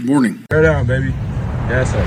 Good 0.00 0.08
morning. 0.08 0.46
Bear 0.48 0.62
down, 0.62 0.86
baby. 0.86 1.08
Yes, 1.68 1.90
sir. 1.90 2.02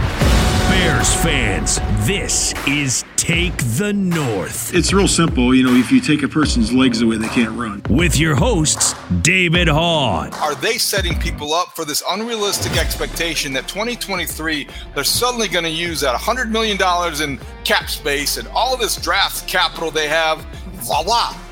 Bears 0.72 1.14
fans, 1.22 1.80
this 2.08 2.52
is 2.68 3.06
Take 3.18 3.56
the 3.78 3.94
North. 3.94 4.74
It's 4.74 4.92
real 4.92 5.08
simple. 5.08 5.54
You 5.54 5.62
know, 5.62 5.76
if 5.76 5.92
you 5.92 6.02
take 6.02 6.24
a 6.24 6.28
person's 6.28 6.74
legs 6.74 7.04
away, 7.04 7.18
they 7.18 7.28
can't 7.28 7.52
run. 7.52 7.84
With 7.92 8.18
your 8.18 8.34
hosts, 8.34 8.96
David 9.22 9.68
Haugh. 9.68 10.34
Are 10.42 10.56
they 10.56 10.80
setting 10.80 11.20
people 11.20 11.54
up 11.54 11.76
for 11.76 11.86
this 11.86 12.02
unrealistic 12.10 12.78
expectation 12.78 13.54
that 13.54 13.68
2023 13.68 14.68
they're 14.96 15.04
suddenly 15.04 15.48
going 15.48 15.66
to 15.66 15.70
use 15.70 16.02
that 16.02 16.20
$100 16.20 16.50
million 16.50 16.80
in 17.22 17.40
cap 17.64 17.92
space 17.92 18.38
and 18.38 18.48
all 18.48 18.74
of 18.74 18.80
this 18.80 18.96
draft 18.96 19.48
capital 19.48 19.92
they 19.92 20.08
have? 20.08 20.44
Voila 20.82 21.43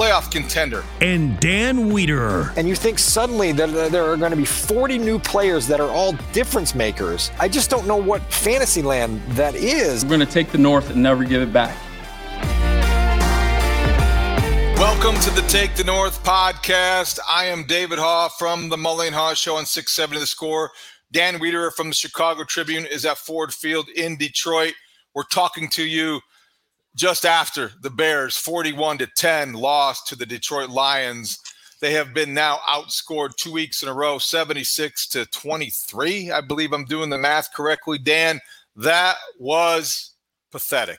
playoff 0.00 0.30
contender. 0.30 0.82
And 1.02 1.38
Dan 1.40 1.90
Wiederer. 1.90 2.56
And 2.56 2.66
you 2.66 2.74
think 2.74 2.98
suddenly 2.98 3.52
that 3.52 3.92
there 3.92 4.10
are 4.10 4.16
going 4.16 4.30
to 4.30 4.36
be 4.36 4.46
40 4.46 4.96
new 4.96 5.18
players 5.18 5.66
that 5.66 5.78
are 5.78 5.90
all 5.90 6.12
difference 6.32 6.74
makers. 6.74 7.30
I 7.38 7.48
just 7.48 7.68
don't 7.68 7.86
know 7.86 7.98
what 7.98 8.22
fantasy 8.32 8.80
land 8.80 9.20
that 9.32 9.54
is. 9.54 10.02
We're 10.02 10.16
going 10.16 10.20
to 10.20 10.32
take 10.32 10.52
the 10.52 10.56
North 10.56 10.88
and 10.88 11.02
never 11.02 11.22
give 11.22 11.42
it 11.42 11.52
back. 11.52 11.76
Welcome 14.78 15.20
to 15.20 15.30
the 15.32 15.44
Take 15.48 15.74
the 15.74 15.84
North 15.84 16.24
podcast. 16.24 17.18
I 17.28 17.44
am 17.44 17.66
David 17.66 17.98
Haugh 17.98 18.30
from 18.38 18.70
the 18.70 18.76
Mully 18.76 19.10
Haugh 19.10 19.36
Show 19.36 19.56
on 19.56 19.66
670 19.66 20.20
The 20.20 20.26
Score. 20.26 20.70
Dan 21.12 21.38
Wiederer 21.40 21.74
from 21.74 21.88
the 21.88 21.94
Chicago 21.94 22.44
Tribune 22.44 22.86
is 22.86 23.04
at 23.04 23.18
Ford 23.18 23.52
Field 23.52 23.90
in 23.94 24.16
Detroit. 24.16 24.72
We're 25.14 25.24
talking 25.24 25.68
to 25.70 25.84
you 25.84 26.22
just 26.96 27.24
after 27.24 27.72
the 27.82 27.90
Bears 27.90 28.36
41 28.36 28.98
to 28.98 29.06
10 29.06 29.52
lost 29.52 30.06
to 30.08 30.16
the 30.16 30.26
Detroit 30.26 30.70
Lions. 30.70 31.38
They 31.80 31.92
have 31.92 32.12
been 32.12 32.34
now 32.34 32.58
outscored 32.68 33.36
two 33.36 33.52
weeks 33.52 33.82
in 33.82 33.88
a 33.88 33.94
row, 33.94 34.18
76 34.18 35.08
to 35.08 35.24
23. 35.26 36.30
I 36.30 36.40
believe 36.40 36.72
I'm 36.72 36.84
doing 36.84 37.08
the 37.08 37.16
math 37.16 37.54
correctly. 37.54 37.98
Dan, 37.98 38.40
that 38.76 39.16
was 39.38 40.14
pathetic. 40.52 40.98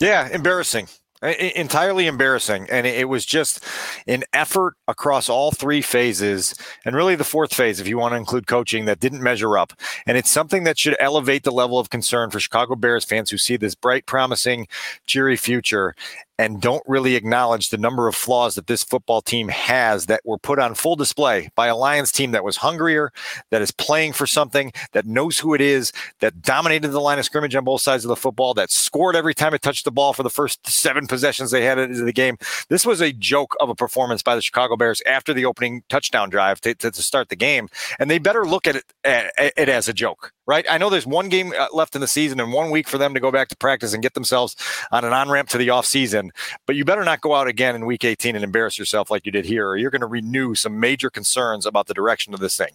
Yeah, 0.00 0.28
embarrassing 0.28 0.88
entirely 1.22 2.06
embarrassing 2.06 2.66
and 2.70 2.86
it 2.86 3.08
was 3.08 3.24
just 3.24 3.64
an 4.06 4.22
effort 4.32 4.74
across 4.86 5.28
all 5.28 5.50
three 5.50 5.80
phases 5.80 6.54
and 6.84 6.94
really 6.94 7.16
the 7.16 7.24
fourth 7.24 7.54
phase 7.54 7.80
if 7.80 7.88
you 7.88 7.96
want 7.96 8.12
to 8.12 8.16
include 8.16 8.46
coaching 8.46 8.84
that 8.84 9.00
didn't 9.00 9.22
measure 9.22 9.56
up. 9.56 9.72
And 10.06 10.18
it's 10.18 10.30
something 10.30 10.64
that 10.64 10.78
should 10.78 10.96
elevate 11.00 11.42
the 11.44 11.52
level 11.52 11.78
of 11.78 11.90
concern 11.90 12.30
for 12.30 12.38
chicago 12.40 12.74
bears 12.74 13.04
fans 13.04 13.30
who 13.30 13.38
see 13.38 13.56
this 13.56 13.74
bright 13.74 14.06
promising 14.06 14.68
cheery 15.06 15.36
future 15.36 15.94
and 16.38 16.60
don't 16.60 16.82
really 16.86 17.14
acknowledge 17.14 17.70
the 17.70 17.78
number 17.78 18.08
of 18.08 18.14
flaws 18.14 18.54
that 18.54 18.66
this 18.66 18.84
football 18.84 19.20
team 19.20 19.48
has 19.48 20.06
that 20.06 20.20
were 20.24 20.38
put 20.38 20.58
on 20.58 20.74
full 20.74 20.96
display 20.96 21.48
by 21.54 21.66
a 21.68 21.76
Lions 21.76 22.12
team 22.12 22.32
that 22.32 22.44
was 22.44 22.58
hungrier, 22.58 23.12
that 23.50 23.62
is 23.62 23.70
playing 23.70 24.12
for 24.12 24.26
something, 24.26 24.72
that 24.92 25.06
knows 25.06 25.38
who 25.38 25.54
it 25.54 25.60
is, 25.60 25.92
that 26.20 26.42
dominated 26.42 26.88
the 26.88 27.00
line 27.00 27.18
of 27.18 27.24
scrimmage 27.24 27.54
on 27.54 27.64
both 27.64 27.80
sides 27.80 28.04
of 28.04 28.08
the 28.08 28.16
football, 28.16 28.54
that 28.54 28.70
scored 28.70 29.16
every 29.16 29.34
time 29.34 29.54
it 29.54 29.62
touched 29.62 29.84
the 29.84 29.90
ball 29.90 30.12
for 30.12 30.22
the 30.22 30.30
first 30.30 30.68
seven 30.68 31.06
possessions 31.06 31.50
they 31.50 31.64
had 31.64 31.78
into 31.78 32.02
the 32.02 32.12
game. 32.12 32.36
This 32.68 32.84
was 32.84 33.00
a 33.00 33.12
joke 33.12 33.54
of 33.60 33.68
a 33.70 33.74
performance 33.74 34.22
by 34.22 34.34
the 34.34 34.42
Chicago 34.42 34.76
Bears 34.76 35.02
after 35.06 35.32
the 35.32 35.44
opening 35.44 35.82
touchdown 35.88 36.30
drive 36.30 36.60
to, 36.62 36.74
to, 36.74 36.90
to 36.90 37.02
start 37.02 37.28
the 37.28 37.36
game. 37.36 37.68
And 37.98 38.10
they 38.10 38.18
better 38.18 38.44
look 38.46 38.66
at 38.66 38.76
it, 38.76 38.84
at, 39.04 39.32
at 39.38 39.52
it 39.56 39.68
as 39.68 39.88
a 39.88 39.92
joke 39.92 40.32
right? 40.46 40.64
I 40.68 40.78
know 40.78 40.90
there's 40.90 41.06
one 41.06 41.28
game 41.28 41.52
uh, 41.58 41.66
left 41.72 41.94
in 41.94 42.00
the 42.00 42.06
season 42.06 42.40
and 42.40 42.52
one 42.52 42.70
week 42.70 42.88
for 42.88 42.98
them 42.98 43.14
to 43.14 43.20
go 43.20 43.30
back 43.30 43.48
to 43.48 43.56
practice 43.56 43.92
and 43.92 44.02
get 44.02 44.14
themselves 44.14 44.56
on 44.92 45.04
an 45.04 45.12
on 45.12 45.28
ramp 45.28 45.48
to 45.50 45.58
the 45.58 45.68
offseason. 45.68 46.30
But 46.66 46.76
you 46.76 46.84
better 46.84 47.04
not 47.04 47.20
go 47.20 47.34
out 47.34 47.48
again 47.48 47.74
in 47.74 47.86
week 47.86 48.04
18 48.04 48.34
and 48.34 48.44
embarrass 48.44 48.78
yourself 48.78 49.10
like 49.10 49.26
you 49.26 49.32
did 49.32 49.44
here, 49.44 49.68
or 49.68 49.76
you're 49.76 49.90
going 49.90 50.00
to 50.00 50.06
renew 50.06 50.54
some 50.54 50.80
major 50.80 51.10
concerns 51.10 51.66
about 51.66 51.86
the 51.86 51.94
direction 51.94 52.34
of 52.34 52.40
this 52.40 52.56
thing. 52.56 52.72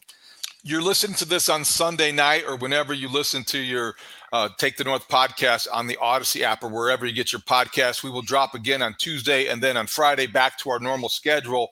You're 0.63 0.83
listening 0.83 1.15
to 1.15 1.25
this 1.25 1.49
on 1.49 1.65
Sunday 1.65 2.11
night 2.11 2.43
or 2.47 2.55
whenever 2.55 2.93
you 2.93 3.09
listen 3.09 3.43
to 3.45 3.57
your 3.57 3.95
uh, 4.31 4.49
Take 4.59 4.77
the 4.77 4.83
North 4.83 5.07
podcast 5.07 5.67
on 5.73 5.87
the 5.87 5.97
Audacy 5.99 6.41
app 6.41 6.63
or 6.63 6.67
wherever 6.67 7.03
you 7.03 7.13
get 7.13 7.31
your 7.31 7.41
podcast. 7.41 8.03
We 8.03 8.11
will 8.11 8.21
drop 8.21 8.53
again 8.53 8.83
on 8.83 8.95
Tuesday 8.99 9.47
and 9.47 9.61
then 9.63 9.75
on 9.75 9.87
Friday 9.87 10.27
back 10.27 10.59
to 10.59 10.69
our 10.69 10.79
normal 10.79 11.09
schedule. 11.09 11.71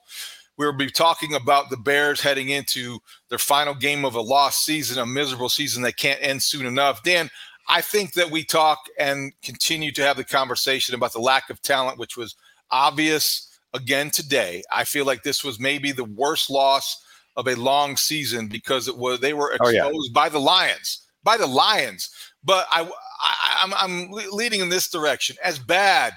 We'll 0.60 0.74
be 0.74 0.90
talking 0.90 1.32
about 1.32 1.70
the 1.70 1.78
Bears 1.78 2.20
heading 2.20 2.50
into 2.50 2.98
their 3.30 3.38
final 3.38 3.72
game 3.72 4.04
of 4.04 4.14
a 4.14 4.20
lost 4.20 4.62
season, 4.62 4.98
a 4.98 5.06
miserable 5.06 5.48
season 5.48 5.82
that 5.84 5.96
can't 5.96 6.20
end 6.20 6.42
soon 6.42 6.66
enough. 6.66 7.02
Dan, 7.02 7.30
I 7.66 7.80
think 7.80 8.12
that 8.12 8.30
we 8.30 8.44
talk 8.44 8.78
and 8.98 9.32
continue 9.42 9.90
to 9.92 10.02
have 10.02 10.18
the 10.18 10.24
conversation 10.24 10.94
about 10.94 11.14
the 11.14 11.18
lack 11.18 11.48
of 11.48 11.62
talent, 11.62 11.98
which 11.98 12.14
was 12.14 12.36
obvious 12.70 13.58
again 13.72 14.10
today. 14.10 14.62
I 14.70 14.84
feel 14.84 15.06
like 15.06 15.22
this 15.22 15.42
was 15.42 15.58
maybe 15.58 15.92
the 15.92 16.04
worst 16.04 16.50
loss 16.50 17.06
of 17.38 17.48
a 17.48 17.56
long 17.56 17.96
season 17.96 18.46
because 18.46 18.86
it 18.86 18.98
was 18.98 19.18
they 19.20 19.32
were 19.32 19.52
exposed 19.52 19.78
oh, 19.78 19.90
yeah. 19.90 20.10
by 20.12 20.28
the 20.28 20.40
Lions, 20.40 21.06
by 21.24 21.38
the 21.38 21.46
Lions. 21.46 22.10
But 22.44 22.66
I, 22.70 22.82
I 22.82 23.62
I'm, 23.62 23.72
I'm 23.72 24.10
leading 24.10 24.60
in 24.60 24.68
this 24.68 24.90
direction. 24.90 25.36
As 25.42 25.58
bad, 25.58 26.12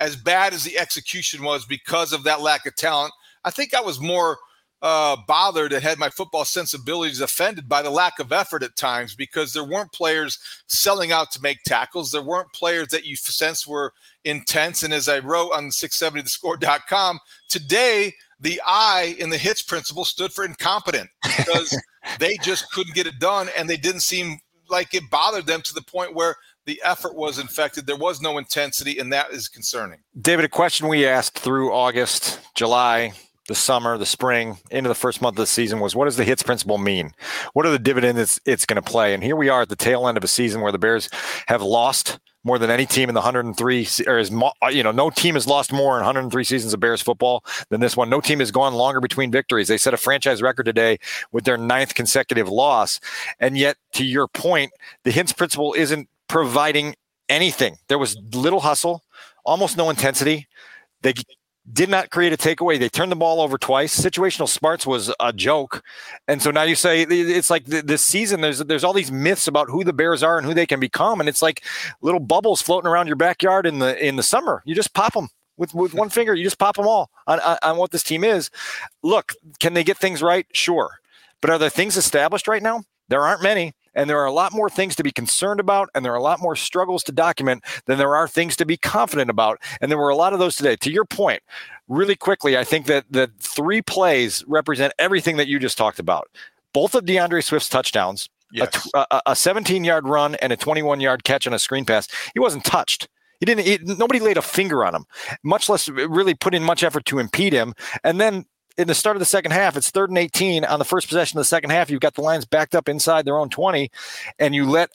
as 0.00 0.16
bad 0.16 0.52
as 0.52 0.64
the 0.64 0.76
execution 0.80 1.44
was 1.44 1.64
because 1.64 2.12
of 2.12 2.24
that 2.24 2.40
lack 2.40 2.66
of 2.66 2.74
talent, 2.74 3.12
I 3.48 3.50
think 3.50 3.72
I 3.72 3.80
was 3.80 3.98
more 3.98 4.36
uh, 4.82 5.16
bothered 5.26 5.72
and 5.72 5.82
had 5.82 5.98
my 5.98 6.10
football 6.10 6.44
sensibilities 6.44 7.22
offended 7.22 7.66
by 7.66 7.80
the 7.80 7.88
lack 7.88 8.18
of 8.18 8.30
effort 8.30 8.62
at 8.62 8.76
times 8.76 9.14
because 9.14 9.54
there 9.54 9.64
weren't 9.64 9.90
players 9.90 10.38
selling 10.66 11.12
out 11.12 11.30
to 11.32 11.40
make 11.40 11.62
tackles. 11.64 12.10
There 12.10 12.22
weren't 12.22 12.52
players 12.52 12.88
that 12.88 13.06
you 13.06 13.16
sense 13.16 13.66
were 13.66 13.94
intense. 14.22 14.82
And 14.82 14.92
as 14.92 15.08
I 15.08 15.20
wrote 15.20 15.52
on 15.54 15.70
670thescore.com, 15.70 17.20
today 17.48 18.12
the 18.38 18.60
I 18.66 19.16
in 19.18 19.30
the 19.30 19.38
hits 19.38 19.62
principle 19.62 20.04
stood 20.04 20.30
for 20.30 20.44
incompetent 20.44 21.08
because 21.24 21.74
they 22.18 22.36
just 22.42 22.70
couldn't 22.70 22.94
get 22.94 23.06
it 23.06 23.18
done 23.18 23.48
and 23.56 23.66
they 23.66 23.78
didn't 23.78 24.02
seem 24.02 24.40
like 24.68 24.92
it 24.92 25.08
bothered 25.10 25.46
them 25.46 25.62
to 25.62 25.72
the 25.72 25.80
point 25.80 26.14
where 26.14 26.36
the 26.66 26.80
effort 26.84 27.14
was 27.14 27.38
infected. 27.38 27.86
There 27.86 27.96
was 27.96 28.20
no 28.20 28.36
intensity, 28.36 28.98
and 28.98 29.10
that 29.10 29.30
is 29.30 29.48
concerning. 29.48 30.00
David, 30.20 30.44
a 30.44 30.50
question 30.50 30.86
we 30.86 31.06
asked 31.06 31.38
through 31.38 31.72
August, 31.72 32.40
July, 32.54 33.14
the 33.48 33.54
summer, 33.54 33.98
the 33.98 34.06
spring, 34.06 34.58
into 34.70 34.88
the 34.88 34.94
first 34.94 35.20
month 35.20 35.34
of 35.34 35.42
the 35.42 35.46
season 35.46 35.80
was 35.80 35.96
what 35.96 36.04
does 36.04 36.16
the 36.16 36.24
hits 36.24 36.42
principle 36.42 36.78
mean? 36.78 37.12
What 37.54 37.66
are 37.66 37.70
the 37.70 37.78
dividends 37.78 38.20
it's, 38.20 38.40
it's 38.44 38.66
going 38.66 38.80
to 38.80 38.90
play? 38.90 39.14
And 39.14 39.24
here 39.24 39.36
we 39.36 39.48
are 39.48 39.62
at 39.62 39.70
the 39.70 39.76
tail 39.76 40.06
end 40.06 40.16
of 40.16 40.24
a 40.24 40.28
season 40.28 40.60
where 40.60 40.70
the 40.70 40.78
Bears 40.78 41.08
have 41.46 41.62
lost 41.62 42.20
more 42.44 42.58
than 42.58 42.70
any 42.70 42.86
team 42.86 43.08
in 43.08 43.14
the 43.14 43.20
103 43.20 43.88
or 44.06 44.18
is 44.18 44.32
uh, 44.32 44.68
you 44.68 44.82
know 44.82 44.92
no 44.92 45.10
team 45.10 45.34
has 45.34 45.46
lost 45.46 45.72
more 45.72 45.96
in 45.96 46.04
103 46.04 46.44
seasons 46.44 46.72
of 46.72 46.80
Bears 46.80 47.02
football 47.02 47.44
than 47.68 47.80
this 47.80 47.96
one. 47.96 48.08
No 48.08 48.20
team 48.20 48.38
has 48.38 48.50
gone 48.50 48.74
longer 48.74 49.00
between 49.00 49.30
victories. 49.32 49.68
They 49.68 49.76
set 49.76 49.92
a 49.92 49.98
franchise 49.98 50.40
record 50.40 50.64
today 50.64 50.98
with 51.32 51.44
their 51.44 51.58
ninth 51.58 51.94
consecutive 51.94 52.48
loss, 52.48 53.00
and 53.40 53.58
yet 53.58 53.76
to 53.94 54.04
your 54.04 54.28
point, 54.28 54.72
the 55.04 55.10
hits 55.10 55.32
principle 55.32 55.74
isn't 55.74 56.08
providing 56.28 56.94
anything. 57.28 57.76
There 57.88 57.98
was 57.98 58.16
little 58.32 58.60
hustle, 58.60 59.02
almost 59.44 59.76
no 59.76 59.90
intensity. 59.90 60.46
They 61.02 61.14
did 61.72 61.88
not 61.88 62.10
create 62.10 62.32
a 62.32 62.36
takeaway. 62.36 62.78
They 62.78 62.88
turned 62.88 63.12
the 63.12 63.16
ball 63.16 63.40
over 63.40 63.58
twice. 63.58 63.98
Situational 63.98 64.48
smarts 64.48 64.86
was 64.86 65.12
a 65.20 65.32
joke, 65.32 65.82
and 66.26 66.42
so 66.42 66.50
now 66.50 66.62
you 66.62 66.74
say 66.74 67.02
it's 67.02 67.50
like 67.50 67.64
this 67.66 68.02
season. 68.02 68.40
There's 68.40 68.58
there's 68.60 68.84
all 68.84 68.92
these 68.92 69.12
myths 69.12 69.46
about 69.46 69.68
who 69.68 69.84
the 69.84 69.92
Bears 69.92 70.22
are 70.22 70.38
and 70.38 70.46
who 70.46 70.54
they 70.54 70.66
can 70.66 70.80
become, 70.80 71.20
and 71.20 71.28
it's 71.28 71.42
like 71.42 71.64
little 72.00 72.20
bubbles 72.20 72.62
floating 72.62 72.88
around 72.88 73.06
your 73.06 73.16
backyard 73.16 73.66
in 73.66 73.78
the 73.78 74.04
in 74.04 74.16
the 74.16 74.22
summer. 74.22 74.62
You 74.64 74.74
just 74.74 74.94
pop 74.94 75.12
them 75.12 75.28
with 75.56 75.74
with 75.74 75.94
one 75.94 76.10
finger. 76.10 76.34
You 76.34 76.44
just 76.44 76.58
pop 76.58 76.76
them 76.76 76.86
all 76.86 77.10
on, 77.26 77.40
on 77.40 77.58
on 77.62 77.76
what 77.76 77.90
this 77.90 78.02
team 78.02 78.24
is. 78.24 78.50
Look, 79.02 79.34
can 79.60 79.74
they 79.74 79.84
get 79.84 79.98
things 79.98 80.22
right? 80.22 80.46
Sure, 80.52 80.98
but 81.40 81.50
are 81.50 81.58
there 81.58 81.70
things 81.70 81.96
established 81.96 82.48
right 82.48 82.62
now? 82.62 82.82
There 83.08 83.22
aren't 83.22 83.42
many. 83.42 83.74
And 83.98 84.08
there 84.08 84.18
are 84.20 84.26
a 84.26 84.32
lot 84.32 84.52
more 84.52 84.70
things 84.70 84.94
to 84.96 85.02
be 85.02 85.10
concerned 85.10 85.58
about, 85.58 85.90
and 85.92 86.04
there 86.04 86.12
are 86.12 86.16
a 86.16 86.22
lot 86.22 86.40
more 86.40 86.54
struggles 86.54 87.02
to 87.04 87.12
document 87.12 87.64
than 87.86 87.98
there 87.98 88.14
are 88.14 88.28
things 88.28 88.54
to 88.56 88.64
be 88.64 88.76
confident 88.76 89.28
about. 89.28 89.60
And 89.80 89.90
there 89.90 89.98
were 89.98 90.08
a 90.08 90.14
lot 90.14 90.32
of 90.32 90.38
those 90.38 90.54
today. 90.54 90.76
To 90.76 90.90
your 90.92 91.04
point, 91.04 91.42
really 91.88 92.14
quickly, 92.14 92.56
I 92.56 92.62
think 92.62 92.86
that 92.86 93.06
the 93.10 93.28
three 93.40 93.82
plays 93.82 94.44
represent 94.46 94.92
everything 95.00 95.36
that 95.38 95.48
you 95.48 95.58
just 95.58 95.76
talked 95.76 95.98
about. 95.98 96.28
Both 96.72 96.94
of 96.94 97.06
D'Andre 97.06 97.40
Swift's 97.40 97.68
touchdowns, 97.68 98.30
yes. 98.52 98.88
a, 98.94 99.20
a 99.26 99.34
17 99.34 99.82
yard 99.82 100.06
run 100.06 100.36
and 100.36 100.52
a 100.52 100.56
21 100.56 101.00
yard 101.00 101.24
catch 101.24 101.48
on 101.48 101.52
a 101.52 101.58
screen 101.58 101.84
pass. 101.84 102.06
He 102.34 102.38
wasn't 102.38 102.64
touched. 102.64 103.08
He 103.40 103.46
didn't. 103.46 103.66
He, 103.66 103.78
nobody 103.82 104.20
laid 104.20 104.36
a 104.36 104.42
finger 104.42 104.84
on 104.84 104.94
him, 104.94 105.06
much 105.42 105.68
less 105.68 105.88
really 105.88 106.34
put 106.34 106.54
in 106.54 106.62
much 106.62 106.84
effort 106.84 107.04
to 107.06 107.18
impede 107.18 107.52
him. 107.52 107.74
And 108.04 108.20
then 108.20 108.46
in 108.78 108.86
the 108.86 108.94
start 108.94 109.16
of 109.16 109.20
the 109.20 109.26
second 109.26 109.50
half, 109.50 109.76
it's 109.76 109.90
third 109.90 110.08
and 110.08 110.16
18 110.16 110.64
on 110.64 110.78
the 110.78 110.84
first 110.84 111.08
possession 111.08 111.36
of 111.36 111.40
the 111.40 111.48
second 111.48 111.70
half. 111.70 111.90
You've 111.90 112.00
got 112.00 112.14
the 112.14 112.22
Lions 112.22 112.46
backed 112.46 112.76
up 112.76 112.88
inside 112.88 113.24
their 113.24 113.36
own 113.36 113.50
20, 113.50 113.90
and 114.38 114.54
you 114.54 114.70
let 114.70 114.90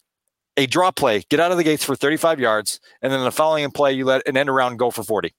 a 0.56 0.66
draw 0.66 0.90
play 0.90 1.24
get 1.30 1.40
out 1.40 1.52
of 1.52 1.58
the 1.58 1.64
gates 1.64 1.84
for 1.84 1.96
35 1.96 2.40
yards, 2.40 2.80
and 3.02 3.12
then 3.12 3.24
the 3.24 3.32
following 3.32 3.70
play, 3.72 3.92
you 3.92 4.06
let 4.06 4.28
an 4.28 4.38
end 4.38 4.50
around 4.50 4.78
go 4.78 4.90
for 4.90 5.04
40. 5.04 5.34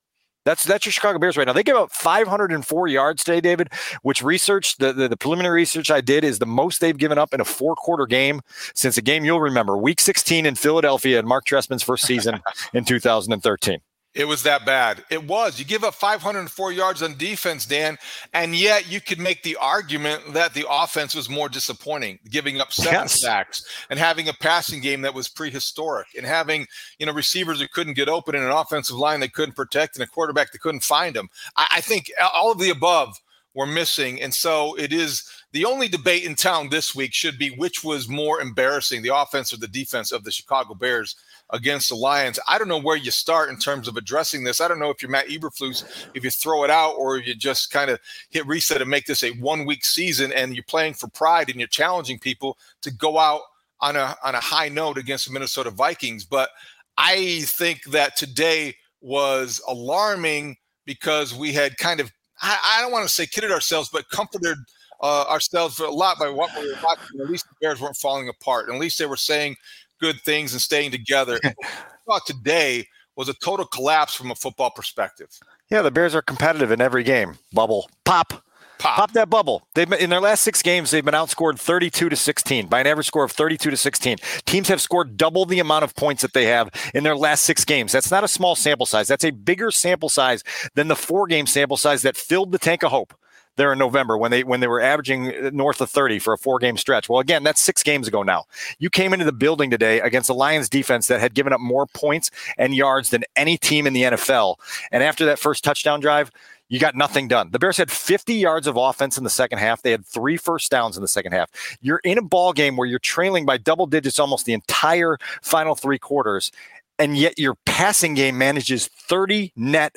That's 0.45 0.63
that's 0.65 0.85
your 0.85 0.93
Chicago 0.93 1.19
Bears 1.19 1.39
right 1.39 1.47
now. 1.47 1.55
They 1.55 1.63
give 1.63 1.77
up 1.77 1.91
504 1.91 2.89
yards 2.89 3.25
today, 3.25 3.41
David. 3.41 3.73
Which 4.03 4.23
research 4.23 4.77
the, 4.77 4.93
the, 4.93 5.09
the 5.09 5.17
preliminary 5.17 5.55
research 5.55 5.91
I 5.91 6.03
did 6.03 6.23
is 6.23 6.39
the 6.39 6.45
most 6.45 6.83
they've 6.83 6.99
given 6.99 7.17
up 7.17 7.33
in 7.33 7.41
a 7.41 7.47
four 7.47 7.75
quarter 7.75 8.05
game 8.05 8.43
since 8.75 8.99
a 8.99 9.03
game 9.03 9.25
you'll 9.25 9.41
remember, 9.41 9.79
Week 9.79 10.01
16 10.03 10.45
in 10.45 10.55
Philadelphia 10.55 11.19
in 11.19 11.27
Marc 11.27 11.47
Trestman's 11.47 11.83
first 11.83 12.07
season 12.07 12.43
in 12.75 12.85
2013. 12.85 13.81
It 14.15 14.27
was 14.27 14.45
that 14.45 14.65
bad. 14.65 15.05
It 15.11 15.25
was. 15.25 15.59
You 15.59 15.65
give 15.65 15.83
up 15.83 15.95
504 15.95 16.73
yards 16.73 17.03
on 17.03 17.17
defense, 17.17 17.67
Dan, 17.67 17.99
and 18.33 18.55
yet 18.55 18.89
you 18.89 19.01
could 19.01 19.19
make 19.19 19.43
the 19.43 19.57
argument 19.57 20.35
that 20.35 20.55
the 20.55 20.67
offense 20.71 21.17
was 21.17 21.29
more 21.29 21.49
disappointing, 21.49 22.21
giving 22.31 22.61
up 22.61 22.73
seven 22.73 22.93
yes. 22.93 23.21
sacks 23.21 23.65
and 23.91 23.99
having 23.99 24.29
a 24.29 24.33
passing 24.33 24.81
game 24.81 25.01
that 25.03 25.15
was 25.15 25.29
prehistoric 25.29 26.07
and 26.17 26.25
having, 26.25 26.67
you 26.99 27.07
know, 27.07 27.13
receivers 27.13 27.59
that 27.59 27.73
couldn't 27.73 27.95
get 27.95 28.09
open 28.09 28.37
and 28.37 28.45
an 28.45 28.53
offensive 28.53 28.97
line 28.97 29.19
that 29.19 29.33
couldn't 29.33 29.57
protect 29.57 29.97
and 29.97 30.05
a 30.05 30.07
quarterback 30.07 30.53
that 30.53 30.61
couldn't 30.61 30.85
find 30.85 31.17
them. 31.17 31.29
I, 31.57 31.67
I 31.77 31.81
think 31.81 32.13
all 32.35 32.53
of 32.53 32.61
the 32.61 32.71
above 32.71 33.21
were 33.55 33.67
missing. 33.67 34.21
And 34.21 34.35
so 34.35 34.77
it 34.77 34.93
is 34.93 35.29
the 35.53 35.65
only 35.65 35.89
debate 35.89 36.25
in 36.25 36.35
town 36.35 36.69
this 36.69 36.95
week 36.95 37.15
should 37.15 37.39
be 37.39 37.51
which 37.51 37.85
was 37.85 38.09
more 38.09 38.41
embarrassing, 38.41 39.03
the 39.03 39.17
offense 39.17 39.53
or 39.53 39.57
the 39.57 39.69
defense 39.69 40.13
of 40.13 40.25
the 40.25 40.33
Chicago 40.33 40.75
Bears 40.75 41.17
against 41.55 41.89
the 41.89 41.95
Lions. 41.95 42.41
I 42.49 42.59
don't 42.59 42.69
know 42.69 42.81
where 42.81 42.97
you 42.97 43.13
start 43.13 43.49
in 43.49 43.57
terms 43.57 43.87
of 43.87 43.97
addressing 43.97 44.43
this. 44.43 44.61
I 44.61 44.67
don't 44.67 44.81
know 44.81 44.91
if 44.91 45.01
you're 45.01 45.11
Matt 45.11 45.29
Eberflus, 45.29 46.09
if 46.13 46.25
you 46.25 46.31
throw 46.31 46.65
it 46.65 46.71
out 46.71 46.95
or 46.99 47.17
if 47.17 47.27
you 47.29 47.35
just 47.35 47.71
kind 47.71 47.91
of 47.91 48.01
hit 48.31 48.45
reset 48.47 48.83
and 48.83 48.91
make 48.91 49.07
this 49.07 49.23
a 49.23 49.31
one 49.35 49.65
week 49.65 49.85
season 49.85 50.33
and 50.33 50.55
you're 50.55 50.65
playing 50.65 50.95
for 50.95 51.07
pride 51.09 51.49
and 51.49 51.61
you're 51.61 51.69
challenging 51.69 52.19
people 52.19 52.59
to 52.83 52.93
go 52.93 53.19
out 53.19 53.43
on 53.81 53.95
a 53.95 54.17
on 54.25 54.35
a 54.35 54.41
high 54.41 54.69
note 54.69 54.99
against 54.99 55.27
the 55.27 55.33
Minnesota 55.33 55.71
Vikings. 55.71 56.25
But 56.25 56.51
I 56.99 57.43
think 57.47 57.85
that 57.85 58.17
today 58.17 58.75
was 59.01 59.63
alarming 59.69 60.57
because 60.85 61.35
we 61.35 61.53
had 61.53 61.79
kind 61.79 62.01
of 62.01 62.13
I, 62.43 62.59
I 62.79 62.83
don't 62.83 62.91
want 62.91 63.07
to 63.07 63.15
say 63.15 63.27
kidded 63.27 63.53
ourselves, 63.53 63.91
but 63.93 64.09
comforted 64.11 64.59
uh, 65.01 65.25
ourselves 65.29 65.79
a 65.79 65.89
lot 65.89 66.19
by 66.19 66.31
what 66.31 66.51
we 66.59 66.67
were 66.67 66.79
watching. 66.83 67.21
At 67.21 67.31
least 67.31 67.47
the 67.49 67.55
Bears 67.61 67.81
weren't 67.81 67.97
falling 67.97 68.29
apart. 68.29 68.67
And 68.67 68.75
at 68.77 68.81
least 68.81 68.99
they 68.99 69.07
were 69.07 69.17
saying 69.17 69.57
good 70.05 70.21
things 70.21 70.53
and 70.53 70.61
staying 70.61 70.91
together. 70.91 71.41
thought 72.07 72.27
today 72.27 72.87
was 73.17 73.31
a 73.31 73.35
total 73.35 73.65
collapse 73.65 74.15
from 74.15 74.31
a 74.31 74.35
football 74.35 74.71
perspective. 74.71 75.29
Yeah, 75.71 75.81
the 75.81 75.91
Bears 75.91 76.15
are 76.15 76.21
competitive 76.21 76.71
in 76.71 76.83
every 76.83 77.03
game. 77.03 77.39
Bubble 77.55 77.89
pop. 78.05 78.45
Pop. 78.77 78.97
Pop 78.97 79.13
that 79.13 79.31
bubble. 79.31 79.67
They've 79.75 79.89
been, 79.89 80.01
in 80.01 80.11
their 80.11 80.21
last 80.21 80.43
six 80.43 80.61
games, 80.61 80.91
they've 80.91 81.05
been 81.05 81.15
outscored 81.15 81.59
32 81.59 82.11
to 82.11 82.17
16 82.17 82.67
by 82.67 82.81
an 82.81 82.87
average 82.87 83.07
score 83.07 83.25
of 83.25 83.33
32 83.33 83.71
to 83.71 83.77
16. 83.77 84.19
Teams 84.45 84.69
have 84.69 84.81
scored 84.81 85.17
double 85.17 85.47
the 85.47 85.61
amount 85.61 85.85
of 85.85 85.95
points 85.95 86.21
that 86.21 86.35
they 86.35 86.47
have 86.47 86.69
in 86.93 87.03
their 87.03 87.17
last 87.17 87.45
six 87.45 87.65
games. 87.65 87.93
That's 87.93 88.11
not 88.11 88.25
a 88.25 88.29
small 88.29 88.57
sample 88.57 88.85
size. 88.85 89.09
That's 89.09 89.25
a 89.25 89.31
bigger 89.31 89.71
sample 89.71 90.11
size 90.11 90.43
than 90.75 90.89
the 90.89 90.97
four 90.97 91.27
game 91.29 91.47
sample 91.47 91.79
size 91.79 92.03
that 92.03 92.17
filled 92.17 92.53
the 92.53 92.59
tank 92.59 92.83
of 92.83 92.91
hope 92.91 93.15
there 93.57 93.73
in 93.73 93.79
November 93.79 94.17
when 94.17 94.31
they 94.31 94.45
when 94.45 94.61
they 94.61 94.67
were 94.67 94.81
averaging 94.81 95.29
uh, 95.29 95.51
north 95.53 95.81
of 95.81 95.91
30 95.91 96.19
for 96.19 96.33
a 96.33 96.39
four 96.39 96.59
game 96.59 96.77
stretch. 96.77 97.09
Well, 97.09 97.21
again, 97.21 97.43
that's 97.43 97.63
six 97.63 97.83
games 97.83 98.09
ago 98.09 98.23
now. 98.23 98.45
You 98.79 98.91
came 98.91 99.13
into 99.13 99.25
the 99.25 99.33
building 99.33 99.71
today 99.71 100.01
against 100.01 100.29
the 100.29 100.35
Lions 100.35 100.69
defense 100.69 101.07
that 101.07 101.21
had 101.21 101.35
given 101.35 101.53
up 101.53 101.61
more 101.61 101.87
points 101.87 102.31
and 102.59 102.75
yards 102.75 103.11
than 103.11 103.25
any 103.37 103.57
team 103.57 103.87
in 103.87 103.93
the 103.93 104.03
NFL. 104.03 104.57
And 104.91 105.03
after 105.03 105.25
that 105.27 105.39
first 105.39 105.65
touchdown 105.65 106.01
drive, 106.01 106.31
you 106.69 106.79
got 106.79 106.95
nothing 106.95 107.29
done. 107.29 107.51
The 107.51 107.59
Bears 107.59 107.77
had 107.77 107.91
50 107.91 108.35
yards 108.35 108.67
of 108.67 108.77
offense 108.77 109.19
in 109.19 109.25
the 109.25 109.31
second 109.31 109.59
half. 109.59 109.83
They 109.83 109.91
had 109.91 110.05
three 110.05 110.37
first 110.37 110.71
downs 110.71 110.97
in 110.97 111.03
the 111.03 111.09
second 111.09 111.33
half. 111.33 111.51
You're 111.81 112.01
in 112.05 112.19
a 112.19 112.23
ball 112.23 112.53
game 112.53 112.77
where 112.77 112.89
you're 112.89 112.99
trailing 112.99 113.45
by 113.45 113.59
double 113.59 113.87
digits 113.87 114.19
almost 114.19 114.47
the 114.47 114.55
entire 114.55 115.19
final 115.43 115.75
three 115.75 115.99
quarters, 115.99 116.51
and 116.99 117.17
yet 117.17 117.39
your 117.39 117.57
passing 117.67 118.15
game 118.15 118.39
manages 118.39 118.89
30 118.89 119.53
net 119.57 119.97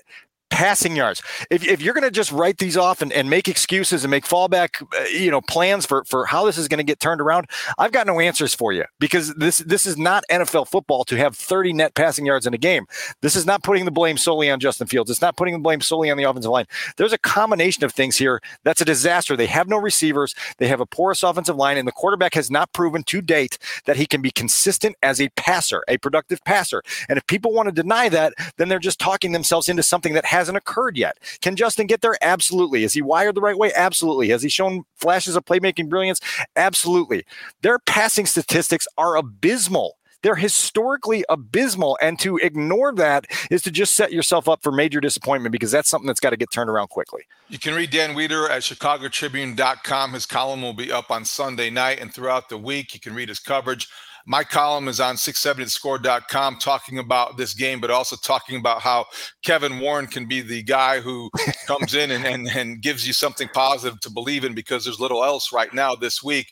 passing 0.58 0.96
yards. 0.96 1.22
If, 1.52 1.64
if 1.64 1.84
you're 1.84 1.94
going 1.94 2.04
to 2.04 2.10
just 2.10 2.32
write 2.32 2.58
these 2.58 2.76
off 2.76 3.04
and, 3.04 3.14
and 3.14 3.30
make 3.30 3.48
excuses 3.48 4.04
and 4.04 4.10
make 4.10 4.24
fallback, 4.24 4.82
uh, 4.82 5.04
you 5.04 5.30
know, 5.30 5.40
plans 5.40 5.86
for, 5.86 6.04
for 6.06 6.26
how 6.26 6.46
this 6.46 6.58
is 6.58 6.68
going 6.68 6.80
to 6.80 6.84
get 6.84 7.00
turned 7.00 7.22
around, 7.22 7.46
I've 7.78 7.92
got 7.92 8.08
no 8.08 8.20
answers 8.20 8.56
for 8.56 8.74
you 8.74 8.84
because 8.98 9.36
this 9.36 9.60
this 9.60 9.86
is 9.86 9.98
not 9.98 10.24
NFL 10.32 10.68
football 10.68 11.04
to 11.06 11.16
have 11.16 11.36
30 11.36 11.74
net 11.74 11.94
passing 11.94 12.26
yards 12.26 12.48
in 12.48 12.56
a 12.56 12.58
game. 12.58 12.88
This 13.22 13.36
is 13.36 13.46
not 13.46 13.62
putting 13.62 13.86
the 13.86 13.92
blame 13.92 14.18
solely 14.18 14.50
on 14.50 14.60
Justin 14.60 14.88
Fields. 14.88 15.12
It's 15.12 15.22
not 15.22 15.38
putting 15.38 15.54
the 15.54 15.60
blame 15.60 15.80
solely 15.80 16.10
on 16.10 16.18
the 16.18 16.24
offensive 16.24 16.52
line. 16.52 16.66
There's 16.98 17.14
a 17.14 17.20
combination 17.20 17.84
of 17.84 17.94
things 17.94 18.18
here 18.18 18.42
that's 18.64 18.82
a 18.82 18.86
disaster. 18.86 19.36
They 19.36 19.46
have 19.46 19.68
no 19.68 19.78
receivers. 19.78 20.34
They 20.58 20.68
have 20.70 20.82
a 20.82 20.88
porous 20.88 21.22
offensive 21.22 21.56
line, 21.56 21.78
and 21.78 21.88
the 21.88 21.92
quarterback 21.92 22.34
has 22.34 22.50
not 22.50 22.74
proven 22.74 23.04
to 23.04 23.22
date 23.22 23.60
that 23.86 23.98
he 23.98 24.08
can 24.08 24.24
be 24.24 24.32
consistent 24.32 24.96
as 25.04 25.22
a 25.22 25.30
passer, 25.36 25.84
a 25.88 26.00
productive 26.00 26.44
passer. 26.46 26.82
And 27.10 27.16
if 27.20 27.28
people 27.28 27.54
want 27.54 27.68
to 27.68 27.72
deny 27.72 28.10
that, 28.10 28.34
then 28.58 28.70
they're 28.70 28.80
just 28.80 28.98
talking 28.98 29.34
themselves 29.34 29.70
into 29.70 29.84
something 29.84 30.16
that 30.16 30.26
hasn't 30.48 30.58
occurred 30.58 30.98
yet. 30.98 31.18
Can 31.42 31.56
Justin 31.56 31.88
get 31.88 32.02
there? 32.02 32.18
Absolutely. 32.22 32.84
Is 32.84 32.94
he 32.94 33.02
wired 33.02 33.36
the 33.36 33.42
right 33.42 33.58
way? 33.58 33.72
Absolutely. 33.76 34.30
Has 34.30 34.42
he 34.42 34.50
shown 34.50 34.84
flashes 34.96 35.36
of 35.36 35.44
playmaking 35.44 35.90
brilliance? 35.90 36.22
Absolutely. 36.56 37.26
Their 37.62 37.80
passing 37.80 38.26
statistics 38.26 38.88
are 38.98 39.18
abysmal. 39.18 39.98
They're 40.24 40.36
historically 40.36 41.26
abysmal. 41.30 41.98
And 42.02 42.18
to 42.20 42.38
ignore 42.38 42.94
that 42.96 43.26
is 43.52 43.62
to 43.64 43.72
just 43.72 43.94
set 43.94 44.14
yourself 44.14 44.48
up 44.48 44.64
for 44.64 44.72
major 44.72 45.02
disappointment 45.02 45.52
because 45.52 45.72
that's 45.72 45.90
something 45.90 46.08
that's 46.08 46.20
got 46.20 46.32
to 46.32 46.38
get 46.38 46.50
turned 46.52 46.70
around 46.70 46.88
quickly. 46.88 47.24
You 47.50 47.60
can 47.60 47.76
read 47.76 47.92
Dan 47.92 48.16
Wiederer 48.16 48.50
at 48.50 48.62
chicagotribune.com. 48.62 50.14
His 50.14 50.26
column 50.26 50.62
will 50.62 50.74
be 50.74 50.92
up 50.92 51.12
on 51.12 51.26
Sunday 51.26 51.70
night 51.70 52.00
and 52.00 52.14
throughout 52.14 52.50
the 52.50 52.58
week. 52.58 52.94
You 52.94 53.00
can 53.00 53.14
read 53.14 53.30
his 53.30 53.40
coverage 53.40 53.90
my 54.28 54.44
column 54.44 54.90
is 54.90 55.00
on 55.00 55.16
670thescore.com 55.16 56.58
talking 56.58 57.00
about 57.00 57.38
this 57.38 57.54
game, 57.54 57.80
but 57.80 57.90
also 57.90 58.18
talking 58.18 58.60
about 58.60 58.82
how 58.82 59.06
Kevin 59.44 59.80
Warren 59.80 60.06
can 60.06 60.26
be 60.26 60.42
the 60.42 60.62
guy 60.64 61.00
who 61.00 61.30
comes 61.66 61.96
in 61.96 62.12
and, 62.12 62.26
and, 62.26 62.48
and 62.50 62.82
gives 62.82 63.08
you 63.08 63.14
something 63.14 63.48
positive 63.54 64.02
to 64.02 64.12
believe 64.12 64.44
in 64.44 64.54
because 64.54 64.84
there's 64.84 65.00
little 65.00 65.24
else 65.24 65.54
right 65.54 65.74
now 65.74 65.96
this 65.96 66.22
week. 66.22 66.52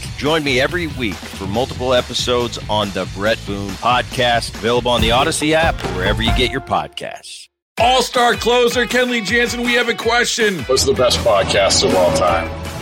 Join 0.21 0.43
me 0.43 0.61
every 0.61 0.85
week 0.85 1.15
for 1.15 1.47
multiple 1.47 1.95
episodes 1.95 2.59
on 2.69 2.91
the 2.91 3.09
Bret 3.15 3.39
Boone 3.47 3.71
podcast, 3.71 4.53
available 4.53 4.91
on 4.91 5.01
the 5.01 5.09
Audacy 5.09 5.53
app 5.53 5.83
or 5.83 5.87
wherever 5.95 6.21
you 6.21 6.29
get 6.37 6.51
your 6.51 6.61
podcasts. 6.61 7.49
All 7.79 8.03
star 8.03 8.35
closer 8.35 8.85
Kenley 8.85 9.25
Jansen, 9.25 9.61
we 9.61 9.73
have 9.73 9.89
a 9.89 9.95
question. 9.95 10.59
What's 10.65 10.85
the 10.85 10.93
best 10.93 11.17
podcast 11.21 11.83
of 11.83 11.95
all 11.95 12.15
time? 12.15 12.70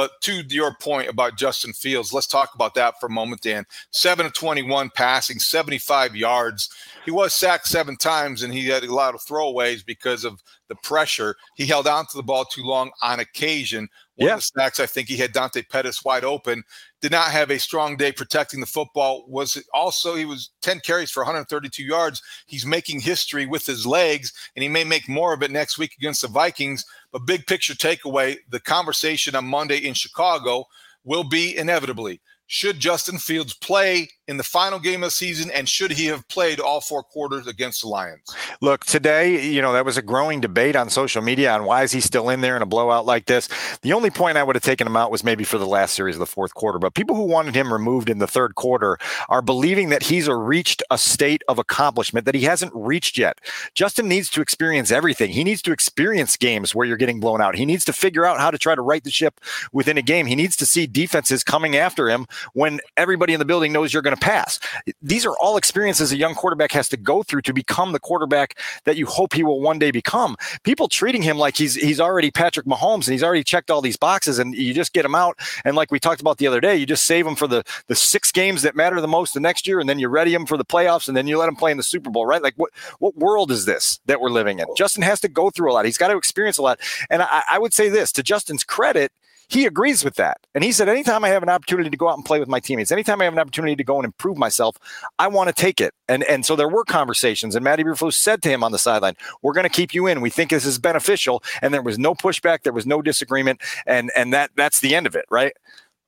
But 0.00 0.18
to 0.22 0.42
your 0.48 0.74
point 0.80 1.10
about 1.10 1.36
Justin 1.36 1.74
Fields, 1.74 2.14
let's 2.14 2.26
talk 2.26 2.54
about 2.54 2.72
that 2.74 2.98
for 2.98 3.04
a 3.04 3.10
moment, 3.10 3.42
Dan. 3.42 3.66
7 3.90 4.24
of 4.24 4.32
21 4.32 4.88
passing, 4.94 5.38
75 5.38 6.16
yards. 6.16 6.70
He 7.04 7.10
was 7.10 7.34
sacked 7.34 7.66
seven 7.66 7.98
times 7.98 8.42
and 8.42 8.50
he 8.50 8.66
had 8.66 8.82
a 8.82 8.94
lot 8.94 9.14
of 9.14 9.20
throwaways 9.20 9.84
because 9.84 10.24
of 10.24 10.42
the 10.68 10.74
pressure. 10.76 11.36
He 11.54 11.66
held 11.66 11.86
on 11.86 12.06
to 12.06 12.16
the 12.16 12.22
ball 12.22 12.46
too 12.46 12.62
long 12.62 12.90
on 13.02 13.20
occasion. 13.20 13.90
One 14.16 14.28
yeah. 14.28 14.34
of 14.36 14.40
the 14.40 14.60
sacks, 14.60 14.80
I 14.80 14.86
think 14.86 15.06
he 15.06 15.18
had 15.18 15.34
Dante 15.34 15.60
Pettis 15.60 16.02
wide 16.02 16.24
open. 16.24 16.62
Did 17.00 17.12
not 17.12 17.30
have 17.30 17.50
a 17.50 17.58
strong 17.58 17.96
day 17.96 18.12
protecting 18.12 18.60
the 18.60 18.66
football. 18.66 19.24
Was 19.26 19.62
also 19.72 20.14
he 20.14 20.24
was 20.24 20.50
10 20.62 20.80
carries 20.80 21.10
for 21.10 21.22
132 21.22 21.82
yards. 21.82 22.22
He's 22.46 22.66
making 22.66 23.00
history 23.00 23.46
with 23.46 23.64
his 23.64 23.86
legs, 23.86 24.32
and 24.54 24.62
he 24.62 24.68
may 24.68 24.84
make 24.84 25.08
more 25.08 25.32
of 25.32 25.42
it 25.42 25.50
next 25.50 25.78
week 25.78 25.94
against 25.98 26.22
the 26.22 26.28
Vikings. 26.28 26.84
But 27.12 27.26
big 27.26 27.46
picture 27.46 27.74
takeaway: 27.74 28.36
the 28.50 28.60
conversation 28.60 29.34
on 29.34 29.46
Monday 29.46 29.78
in 29.78 29.94
Chicago 29.94 30.66
will 31.04 31.24
be 31.24 31.56
inevitably 31.56 32.20
should 32.52 32.80
Justin 32.80 33.16
Fields 33.16 33.54
play 33.54 34.10
in 34.30 34.36
the 34.36 34.44
final 34.44 34.78
game 34.78 35.02
of 35.02 35.08
the 35.08 35.10
season? 35.10 35.50
And 35.50 35.68
should 35.68 35.90
he 35.90 36.06
have 36.06 36.26
played 36.28 36.60
all 36.60 36.80
four 36.80 37.02
quarters 37.02 37.46
against 37.48 37.82
the 37.82 37.88
Lions? 37.88 38.22
Look, 38.60 38.84
today, 38.84 39.44
you 39.44 39.60
know, 39.60 39.72
there 39.72 39.84
was 39.84 39.96
a 39.96 40.02
growing 40.02 40.40
debate 40.40 40.76
on 40.76 40.88
social 40.88 41.20
media 41.20 41.52
on 41.52 41.64
why 41.64 41.82
is 41.82 41.90
he 41.90 42.00
still 42.00 42.30
in 42.30 42.40
there 42.40 42.56
in 42.56 42.62
a 42.62 42.66
blowout 42.66 43.04
like 43.04 43.26
this. 43.26 43.48
The 43.82 43.92
only 43.92 44.10
point 44.10 44.38
I 44.38 44.44
would 44.44 44.54
have 44.54 44.62
taken 44.62 44.86
him 44.86 44.96
out 44.96 45.10
was 45.10 45.24
maybe 45.24 45.42
for 45.42 45.58
the 45.58 45.66
last 45.66 45.94
series 45.94 46.14
of 46.14 46.20
the 46.20 46.26
fourth 46.26 46.54
quarter. 46.54 46.78
But 46.78 46.94
people 46.94 47.16
who 47.16 47.24
wanted 47.24 47.56
him 47.56 47.72
removed 47.72 48.08
in 48.08 48.18
the 48.18 48.28
third 48.28 48.54
quarter 48.54 48.98
are 49.28 49.42
believing 49.42 49.88
that 49.88 50.04
he's 50.04 50.28
reached 50.28 50.82
a 50.90 50.96
state 50.96 51.42
of 51.48 51.58
accomplishment 51.58 52.24
that 52.24 52.36
he 52.36 52.42
hasn't 52.42 52.72
reached 52.72 53.18
yet. 53.18 53.40
Justin 53.74 54.06
needs 54.06 54.30
to 54.30 54.40
experience 54.40 54.92
everything. 54.92 55.32
He 55.32 55.42
needs 55.42 55.60
to 55.62 55.72
experience 55.72 56.36
games 56.36 56.72
where 56.72 56.86
you're 56.86 56.96
getting 56.96 57.18
blown 57.18 57.40
out. 57.40 57.56
He 57.56 57.66
needs 57.66 57.84
to 57.86 57.92
figure 57.92 58.24
out 58.24 58.38
how 58.38 58.52
to 58.52 58.58
try 58.58 58.76
to 58.76 58.82
right 58.82 59.02
the 59.02 59.10
ship 59.10 59.40
within 59.72 59.98
a 59.98 60.02
game. 60.02 60.26
He 60.26 60.36
needs 60.36 60.56
to 60.56 60.66
see 60.66 60.86
defenses 60.86 61.42
coming 61.42 61.76
after 61.76 62.08
him 62.08 62.26
when 62.52 62.78
everybody 62.96 63.32
in 63.32 63.40
the 63.40 63.44
building 63.44 63.72
knows 63.72 63.92
you're 63.92 64.02
going 64.02 64.16
to 64.16 64.19
pass. 64.20 64.58
These 65.02 65.26
are 65.26 65.36
all 65.40 65.56
experiences 65.56 66.12
a 66.12 66.16
young 66.16 66.34
quarterback 66.34 66.72
has 66.72 66.88
to 66.90 66.96
go 66.96 67.22
through 67.22 67.42
to 67.42 67.52
become 67.52 67.92
the 67.92 68.00
quarterback 68.00 68.58
that 68.84 68.96
you 68.96 69.06
hope 69.06 69.32
he 69.32 69.42
will 69.42 69.60
one 69.60 69.78
day 69.78 69.90
become. 69.90 70.36
People 70.62 70.88
treating 70.88 71.22
him 71.22 71.38
like 71.38 71.56
he's 71.56 71.74
he's 71.74 72.00
already 72.00 72.30
Patrick 72.30 72.66
Mahomes 72.66 73.06
and 73.06 73.12
he's 73.12 73.22
already 73.22 73.44
checked 73.44 73.70
all 73.70 73.80
these 73.80 73.96
boxes 73.96 74.38
and 74.38 74.54
you 74.54 74.74
just 74.74 74.92
get 74.92 75.04
him 75.04 75.14
out 75.14 75.38
and 75.64 75.76
like 75.76 75.90
we 75.90 75.98
talked 75.98 76.20
about 76.20 76.38
the 76.38 76.46
other 76.46 76.60
day, 76.60 76.76
you 76.76 76.86
just 76.86 77.04
save 77.04 77.26
him 77.26 77.34
for 77.34 77.46
the 77.46 77.64
the 77.86 77.94
six 77.94 78.32
games 78.32 78.62
that 78.62 78.76
matter 78.76 79.00
the 79.00 79.08
most 79.08 79.34
the 79.34 79.40
next 79.40 79.66
year 79.66 79.80
and 79.80 79.88
then 79.88 79.98
you 79.98 80.08
ready 80.08 80.34
him 80.34 80.46
for 80.46 80.56
the 80.56 80.64
playoffs 80.64 81.08
and 81.08 81.16
then 81.16 81.26
you 81.26 81.38
let 81.38 81.48
him 81.48 81.56
play 81.56 81.70
in 81.70 81.76
the 81.76 81.82
Super 81.82 82.10
Bowl, 82.10 82.26
right? 82.26 82.42
Like 82.42 82.54
what 82.56 82.70
what 82.98 83.16
world 83.16 83.50
is 83.50 83.64
this 83.64 84.00
that 84.06 84.20
we're 84.20 84.30
living 84.30 84.58
in? 84.58 84.66
Justin 84.76 85.02
has 85.02 85.20
to 85.20 85.28
go 85.28 85.50
through 85.50 85.70
a 85.70 85.74
lot. 85.74 85.84
He's 85.84 85.98
got 85.98 86.08
to 86.08 86.16
experience 86.16 86.58
a 86.58 86.62
lot. 86.62 86.80
And 87.08 87.22
I, 87.22 87.42
I 87.50 87.58
would 87.58 87.72
say 87.72 87.88
this 87.88 88.12
to 88.12 88.22
Justin's 88.22 88.64
credit, 88.64 89.12
he 89.50 89.66
agrees 89.66 90.04
with 90.04 90.14
that. 90.14 90.38
And 90.54 90.62
he 90.62 90.70
said, 90.70 90.88
anytime 90.88 91.24
I 91.24 91.28
have 91.28 91.42
an 91.42 91.48
opportunity 91.48 91.90
to 91.90 91.96
go 91.96 92.08
out 92.08 92.16
and 92.16 92.24
play 92.24 92.38
with 92.38 92.48
my 92.48 92.60
teammates, 92.60 92.92
anytime 92.92 93.20
I 93.20 93.24
have 93.24 93.32
an 93.32 93.38
opportunity 93.38 93.74
to 93.74 93.84
go 93.84 93.96
and 93.96 94.04
improve 94.04 94.38
myself, 94.38 94.76
I 95.18 95.26
want 95.26 95.48
to 95.48 95.52
take 95.52 95.80
it. 95.80 95.92
And 96.08 96.22
and 96.24 96.46
so 96.46 96.54
there 96.54 96.68
were 96.68 96.84
conversations, 96.84 97.56
and 97.56 97.64
Matty 97.64 97.82
Eberflus 97.82 98.14
said 98.14 98.42
to 98.42 98.48
him 98.48 98.62
on 98.62 98.70
the 98.70 98.78
sideline, 98.78 99.16
"We're 99.42 99.52
going 99.52 99.68
to 99.68 99.68
keep 99.68 99.92
you 99.92 100.06
in. 100.06 100.20
We 100.20 100.30
think 100.30 100.50
this 100.50 100.64
is 100.64 100.78
beneficial." 100.78 101.42
And 101.62 101.74
there 101.74 101.82
was 101.82 101.98
no 101.98 102.14
pushback, 102.14 102.62
there 102.62 102.72
was 102.72 102.86
no 102.86 103.02
disagreement, 103.02 103.60
and 103.86 104.12
and 104.14 104.32
that 104.32 104.52
that's 104.56 104.80
the 104.80 104.94
end 104.94 105.06
of 105.06 105.16
it, 105.16 105.26
right? 105.30 105.52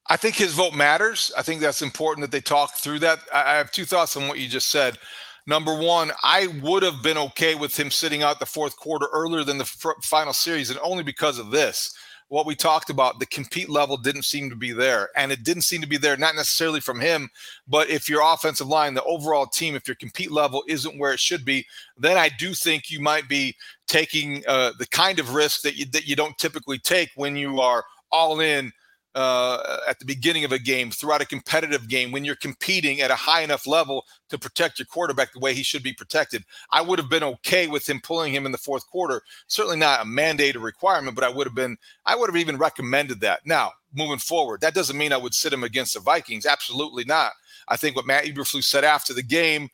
I 0.09 0.17
think 0.17 0.37
his 0.37 0.55
vote 0.55 0.75
matters. 0.75 1.33
I 1.37 1.43
think 1.43 1.61
that's 1.61 1.83
important 1.83 2.23
that 2.23 2.33
they 2.33 2.41
talk 2.41 2.75
through 2.77 3.01
that. 3.01 3.21
I 3.35 3.55
have 3.55 3.73
two 3.73 3.85
thoughts 3.85 4.17
on 4.17 4.29
what 4.29 4.39
you 4.39 4.49
just 4.49 4.71
said. 4.71 4.99
Number 5.47 5.77
one, 5.77 6.13
I 6.23 6.47
would 6.63 6.85
have 6.85 7.03
been 7.03 7.19
okay 7.19 7.57
with 7.57 7.77
him 7.77 7.91
sitting 7.91 8.23
out 8.23 8.39
the 8.39 8.47
fourth 8.47 8.77
quarter 8.77 9.09
earlier 9.13 9.43
than 9.43 9.59
the 9.59 9.65
final 10.03 10.33
series, 10.33 10.71
and 10.71 10.79
only 10.81 11.03
because 11.03 11.41
of 11.41 11.51
this 11.51 11.93
what 12.33 12.47
we 12.47 12.55
talked 12.55 12.89
about, 12.89 13.19
the 13.19 13.27
compete 13.27 13.69
level 13.69 13.99
didn't 13.99 14.23
seem 14.23 14.49
to 14.49 14.57
be 14.57 14.73
there. 14.73 15.11
And 15.17 15.31
it 15.31 15.45
didn't 15.45 15.65
seem 15.65 15.83
to 15.83 15.87
be 15.87 15.99
there, 15.99 16.17
not 16.17 16.35
necessarily 16.35 16.81
from 16.81 16.99
him, 16.99 17.29
but 17.69 17.91
if 17.91 18.09
your 18.09 18.23
offensive 18.25 18.67
line, 18.67 18.95
the 18.95 19.05
overall 19.05 19.45
team, 19.45 19.75
if 19.75 19.87
your 19.87 19.97
compete 19.97 20.33
level 20.33 20.65
isn't 20.67 20.99
where 20.99 21.13
it 21.13 21.21
should 21.21 21.45
be, 21.45 21.67
then 21.99 22.17
I 22.17 22.31
do 22.31 22.55
think 22.55 22.89
you 22.89 23.01
might 23.01 23.29
be 23.29 23.55
taking 23.87 24.43
uh, 24.49 24.73
the 24.79 24.87
kind 24.87 25.19
of 25.19 25.35
risk 25.35 25.61
that 25.61 25.77
you, 25.77 25.85
that 25.91 26.07
you 26.07 26.17
don't 26.17 26.39
typically 26.39 26.79
take 26.79 27.11
when 27.17 27.37
you 27.37 27.61
are 27.61 27.85
all 28.11 28.41
in 28.41 28.73
uh, 29.15 29.79
at 29.89 29.99
the 29.99 30.05
beginning 30.05 30.45
of 30.45 30.53
a 30.53 30.59
game, 30.59 30.91
throughout 30.91 31.21
a 31.21 31.27
competitive 31.27 31.89
game, 31.89 32.13
when 32.13 32.25
you're 32.25 32.35
competing 32.37 33.01
at 33.01 33.11
a 33.11 33.15
high 33.15 33.43
enough 33.43 33.67
level 33.67 34.05
to 34.31 34.39
protect 34.39 34.79
your 34.79 34.87
quarterback 34.87 35.33
the 35.33 35.39
way 35.39 35.53
he 35.55 35.63
should 35.63 35.83
be 35.83 35.93
protected. 35.93 36.45
I 36.71 36.81
would 36.81 36.99
have 36.99 37.11
been 37.11 37.23
okay 37.23 37.67
with 37.67 37.89
him 37.89 38.01
pulling 38.03 38.33
him 38.33 38.47
in 38.47 38.53
the 38.53 38.59
fourth 38.59 38.87
quarter. 38.89 39.23
Certainly 39.49 39.79
not 39.79 40.03
a 40.03 40.07
mandate 40.07 40.57
or 40.57 40.61
requirement, 40.61 41.15
but 41.15 41.25
I 41.25 41.29
would 41.29 41.47
have 41.47 41.55
been, 41.55 41.77
I 42.07 42.17
would 42.17 42.31
have 42.31 42.37
even 42.37 42.57
recommended 42.57 43.21
that. 43.21 43.41
Now, 43.45 43.73
moving 43.95 44.19
forward, 44.19 44.61
that 44.63 44.75
doesn't 44.75 44.97
mean 44.97 45.13
I 45.13 45.19
would 45.19 45.35
sit 45.35 45.53
him 45.53 45.65
against 45.65 45.95
the 45.95 46.01
Vikings. 46.01 46.47
Absolutely 46.47 47.05
not. 47.05 47.33
I 47.69 47.77
think 47.77 47.97
what 47.97 48.07
Matt 48.07 48.25
Eberflus 48.25 48.65
said 48.65 48.85
after 48.85 49.13
the 49.13 49.23
game 49.23 49.69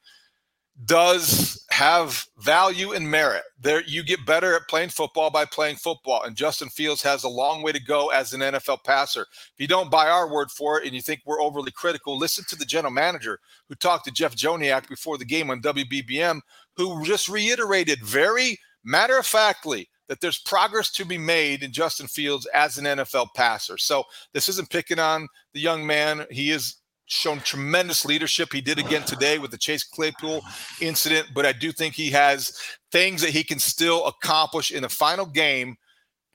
does 0.85 1.64
have 1.78 2.26
value 2.38 2.90
and 2.90 3.08
merit. 3.08 3.44
There, 3.61 3.85
you 3.87 4.02
get 4.02 4.26
better 4.26 4.56
at 4.56 4.66
playing 4.66 4.88
football 4.88 5.30
by 5.30 5.44
playing 5.44 5.76
football, 5.76 6.25
and 6.25 6.35
Justin 6.35 6.70
Fields 6.70 7.02
has 7.02 7.23
a 7.23 7.28
long 7.28 7.62
way 7.62 7.70
to 7.70 7.80
go 7.80 8.08
as 8.08 8.32
an 8.32 8.40
NFL 8.40 8.82
passer. 8.82 9.23
If 9.23 9.54
you 9.58 9.68
don't 9.68 9.88
buy 9.88 10.08
our 10.08 10.28
word 10.28 10.50
for 10.50 10.80
it, 10.80 10.87
and 10.87 10.92
you 10.92 11.00
think 11.00 11.20
we're 11.25 11.40
overly 11.40 11.70
critical, 11.70 12.18
listen 12.18 12.44
to 12.49 12.56
the 12.56 12.64
general 12.64 12.92
manager 12.92 13.38
who 13.68 13.76
talked 13.76 14.06
to 14.06 14.11
Jeff 14.11 14.35
Joniak 14.35 14.88
before 14.88 15.18
the 15.18 15.25
game 15.25 15.52
on 15.52 15.62
WBBM, 15.62 16.40
who 16.76 17.04
just 17.04 17.28
reiterated 17.28 18.00
very 18.04 18.58
matter 18.82 19.16
of 19.16 19.26
factly 19.26 19.88
that 20.08 20.20
there's 20.20 20.38
progress 20.38 20.90
to 20.90 21.04
be 21.04 21.18
made 21.18 21.62
in 21.62 21.70
Justin 21.70 22.08
Fields 22.08 22.49
as 22.52 22.78
an 22.78 22.87
NFL 22.87 23.28
passer. 23.37 23.78
So 23.78 24.02
this 24.32 24.49
isn't 24.49 24.70
picking 24.70 24.99
on 24.99 25.28
the 25.54 25.61
young 25.61 25.87
man. 25.87 26.26
He 26.28 26.50
is 26.50 26.75
shown 27.08 27.40
tremendous 27.40 28.04
leadership. 28.04 28.52
He 28.52 28.60
did 28.60 28.78
again 28.78 29.02
today 29.02 29.38
with 29.38 29.50
the 29.50 29.58
Chase 29.58 29.82
Claypool 29.82 30.42
incident, 30.80 31.28
but 31.34 31.44
I 31.44 31.52
do 31.52 31.72
think 31.72 31.94
he 31.94 32.10
has 32.10 32.58
things 32.92 33.22
that 33.22 33.30
he 33.30 33.42
can 33.42 33.58
still 33.58 34.06
accomplish 34.06 34.70
in 34.70 34.82
the 34.82 34.88
final 34.88 35.26
game. 35.26 35.76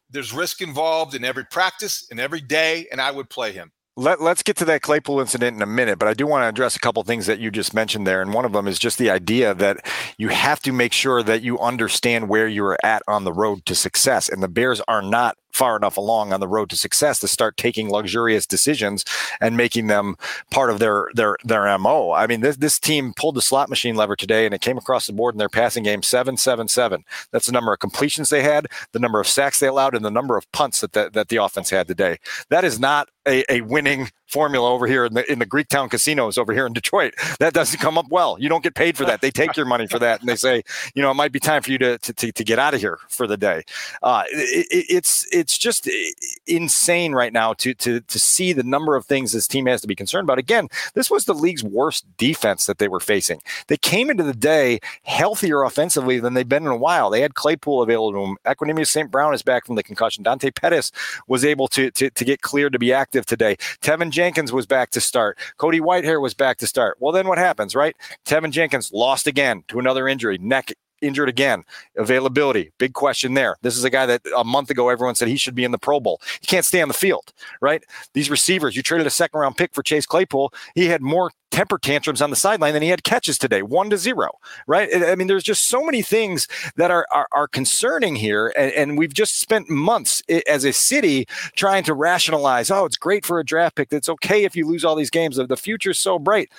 There's 0.10 0.34
risk 0.34 0.62
involved 0.62 1.16
in 1.16 1.24
every 1.24 1.46
practice, 1.46 2.08
in 2.12 2.20
every 2.20 2.42
day, 2.42 2.88
and 2.92 3.00
I 3.00 3.12
would 3.12 3.30
play 3.30 3.52
him. 3.52 3.72
Let, 3.96 4.20
us 4.22 4.42
get 4.42 4.58
to 4.58 4.66
that 4.66 4.82
Claypool 4.82 5.20
incident 5.20 5.56
in 5.56 5.62
a 5.62 5.68
minute, 5.68 6.00
but 6.00 6.08
I 6.08 6.16
do 6.16 6.26
want 6.26 6.44
to 6.44 6.48
address 6.48 6.76
a 6.76 6.80
couple 6.80 7.04
things 7.04 7.28
that 7.28 7.40
you 7.40 7.52
just 7.52 7.76
mentioned 7.76 8.08
there. 8.08 8.24
And 8.24 8.34
one 8.34 8.44
of 8.44 8.52
them 8.52 8.68
is 8.68 8.80
just 8.80 8.98
the 8.98 9.12
idea 9.12 9.54
that 9.54 9.86
you 10.18 10.30
have 10.30 10.60
to 10.62 10.72
make 10.72 10.94
sure 10.94 11.22
that 11.22 11.44
you 11.44 11.60
understand 11.60 12.28
where 12.28 12.48
you're 12.48 12.78
at 12.84 13.04
on 13.08 13.24
the 13.24 13.32
road 13.32 13.68
to 13.68 13.76
success. 13.76 14.30
And 14.30 14.42
the 14.42 14.48
Bears 14.48 14.82
are 14.88 15.04
not 15.04 15.38
far 15.54 15.78
enough 15.78 15.98
along 15.98 16.34
on 16.34 16.40
the 16.40 16.48
road 16.48 16.70
to 16.72 16.76
success 16.76 17.20
to 17.20 17.28
start 17.28 17.58
taking 17.58 17.90
luxurious 17.90 18.46
decisions 18.46 19.06
and 19.40 19.56
making 19.56 19.88
them 19.88 20.16
part 20.52 20.70
of 20.70 20.80
their 20.80 21.10
their 21.14 21.38
their 21.44 21.78
mo. 21.78 22.12
I 22.12 22.28
mean, 22.28 22.42
this 22.42 22.58
this 22.58 22.80
team 22.80 23.14
pulled 23.16 23.36
the 23.36 23.42
slot 23.42 23.70
machine 23.70 23.96
lever 23.96 24.16
today, 24.16 24.46
and 24.46 24.54
it 24.54 24.62
came 24.62 24.78
across 24.78 25.08
the 25.08 25.14
board 25.14 25.36
in 25.36 25.40
their 25.40 25.50
passing 25.50 25.84
game 25.84 26.04
seven 26.04 26.38
seven 26.38 26.68
seven. 26.68 27.06
That's 27.32 27.46
the 27.46 27.52
number 27.52 27.74
of 27.74 27.80
completions 27.80 28.30
they 28.30 28.44
had, 28.44 28.68
the 28.92 29.00
number 29.00 29.20
of 29.20 29.28
sacks 29.28 29.60
they 29.60 29.68
allowed, 29.68 29.96
and 29.96 30.04
the 30.04 30.12
number 30.12 30.38
of 30.38 30.52
punts 30.52 30.82
that 30.82 30.94
the, 30.94 31.10
that 31.14 31.30
the 31.30 31.38
offense 31.38 31.70
had 31.70 31.88
today. 31.88 32.18
That 32.50 32.64
is 32.64 32.80
not 32.80 33.10
a, 33.28 33.44
a 33.52 33.62
winning 33.62 34.10
formula 34.28 34.72
over 34.72 34.88
here 34.88 35.06
in 35.06 35.14
the 35.14 35.32
in 35.32 35.40
the 35.40 35.46
Greektown 35.46 35.90
casinos 35.90 36.38
over 36.38 36.54
here 36.54 36.66
in 36.66 36.74
Detroit. 36.74 37.14
That 37.40 37.54
doesn't 37.54 37.80
come 37.80 37.98
up 37.98 38.08
well. 38.10 38.38
You 38.40 38.50
don't 38.50 38.64
get 38.64 38.76
paid 38.76 38.98
for 38.98 39.06
that. 39.06 39.22
They 39.22 39.32
take 39.32 39.56
your 39.56 39.66
money 39.66 39.88
for 39.88 40.00
that, 40.00 40.20
and 40.20 40.28
they 40.28 40.36
say, 40.36 40.64
you 40.96 41.02
know, 41.02 41.12
it 41.12 41.16
might 41.16 41.32
be 41.32 41.40
time 41.40 41.62
for 41.62 41.72
you 41.72 41.78
to 41.78 41.98
to, 42.00 42.32
to, 42.32 42.44
get 42.44 42.60
out 42.60 42.74
of 42.74 42.82
here 42.82 43.00
for 43.08 43.28
the 43.28 43.38
day. 43.38 43.64
Uh, 44.02 44.24
it, 44.30 44.86
it's 44.90 45.28
it's 45.44 45.58
just 45.58 45.88
eh, 45.88 46.12
insane 46.48 47.12
right 47.12 47.34
now 47.34 47.54
to 47.54 47.74
to 47.74 48.00
to 48.00 48.18
see 48.18 48.54
the 48.54 48.64
number 48.64 48.96
of 48.96 49.06
things 49.06 49.34
this 49.34 49.48
team 49.48 49.66
has 49.66 49.82
to 49.82 49.88
be 49.88 49.96
concerned 49.96 50.26
about. 50.26 50.40
Again, 50.40 50.70
this 50.94 51.12
was 51.12 51.26
the 51.26 51.34
league's 51.34 51.64
worst 51.64 52.06
defense 52.18 52.66
that 52.66 52.78
they 52.78 52.88
were 52.88 53.02
facing. 53.02 53.42
They 53.68 53.76
came 53.76 54.10
into 54.10 54.24
the 54.24 54.34
day 54.34 54.80
healthier 55.04 55.64
offensively 55.64 56.20
than 56.20 56.34
they've 56.34 56.48
been 56.48 56.64
in 56.64 56.72
a 56.72 56.78
while. 56.78 57.10
They 57.10 57.20
had 57.20 57.36
Claypool 57.36 57.82
available 57.82 58.14
to 58.14 58.26
them. 58.26 58.38
Equanimeous 58.46 58.88
St. 58.88 59.12
Brown 59.12 59.34
is 59.34 59.44
back 59.44 59.66
from 59.66 59.76
the 59.76 59.84
concussion. 59.84 60.24
Dante 60.24 60.50
Pettis 60.50 60.92
was 61.28 61.44
able 61.44 61.68
to, 61.70 61.92
to 61.92 62.10
to 62.10 62.26
get 62.26 62.42
cleared 62.42 62.72
to 62.72 62.80
be 62.80 62.94
active 62.94 63.26
today. 63.26 63.58
Teven 63.82 64.12
Jenkins 64.12 64.54
was 64.54 64.66
back 64.66 64.92
to 64.92 65.02
start. 65.02 65.38
Cody 65.58 65.82
Whitehair 65.82 66.22
was 66.22 66.34
back 66.34 66.58
to 66.60 66.68
start. 66.68 66.98
Well, 67.02 67.12
then 67.12 67.28
what 67.28 67.38
happens, 67.38 67.76
right? 67.76 67.98
Teven 68.26 68.52
Jenkins 68.52 68.94
lost 68.94 69.28
again 69.28 69.66
to 69.68 69.80
another 69.80 70.08
injury, 70.08 70.38
neck 70.38 70.72
injured 71.04 71.30
again. 71.30 71.64
Availability, 71.98 72.72
big 72.78 72.94
question 72.94 73.34
there. 73.34 73.58
This 73.62 73.78
is 73.78 73.84
a 73.84 73.90
guy 73.90 74.06
that 74.06 74.22
a 74.36 74.44
month 74.44 74.70
ago 74.70 74.90
everyone 74.90 75.16
said 75.16 75.28
he 75.28 75.38
should 75.38 75.56
be 75.56 75.64
in 75.64 75.72
the 75.72 75.78
Pro 75.78 76.00
Bowl. 76.00 76.22
He 76.42 76.48
can't 76.48 76.66
stay 76.66 76.82
on 76.82 76.88
the 76.88 76.94
field, 76.94 77.34
right? 77.62 77.84
These 78.14 78.30
receivers, 78.30 78.76
you 78.76 78.82
traded 78.82 79.06
a 79.06 79.12
second 79.12 79.40
round 79.40 79.58
pick 79.58 79.74
for 79.74 79.84
Chase 79.84 80.06
Claypool. 80.06 80.54
He 80.76 80.88
had 80.88 81.02
more 81.02 81.32
temper 81.54 81.78
tantrums 81.78 82.20
on 82.20 82.32
the 82.32 82.36
sideline 82.36 82.74
than 82.74 82.82
he 82.82 82.90
had 82.90 83.04
catches 83.04 83.38
today, 83.38 83.62
one 83.62 83.90
to 83.92 83.98
zero, 83.98 84.32
right? 84.66 84.90
I 84.96 85.16
mean, 85.16 85.28
there's 85.28 85.44
just 85.44 85.68
so 85.68 85.84
many 85.84 86.02
things 86.02 86.48
that 86.78 86.90
are 86.90 87.06
are, 87.12 87.28
are 87.32 87.48
concerning 87.48 88.16
here, 88.16 88.52
and, 88.58 88.72
and, 88.72 88.98
we've 88.98 89.14
just 89.14 89.40
spent 89.40 89.70
months 89.70 90.22
as 90.48 90.66
a 90.66 90.74
city 90.74 91.26
trying 91.56 91.84
to 91.84 91.94
rationalize. 91.94 92.72
Oh, 92.72 92.86
it's 92.86 92.98
great 92.98 93.26
for 93.26 93.40
a 93.40 93.46
draft 93.46 93.76
pick. 93.76 93.94
It's 93.94 94.10
okay 94.10 94.44
if 94.46 94.56
you 94.56 94.68
lose 94.68 94.84
all 94.84 94.96
these 94.96 95.12
games. 95.12 95.36
The 95.36 95.58
future's 95.58 96.00
so 96.00 96.18
bright. 96.18 96.50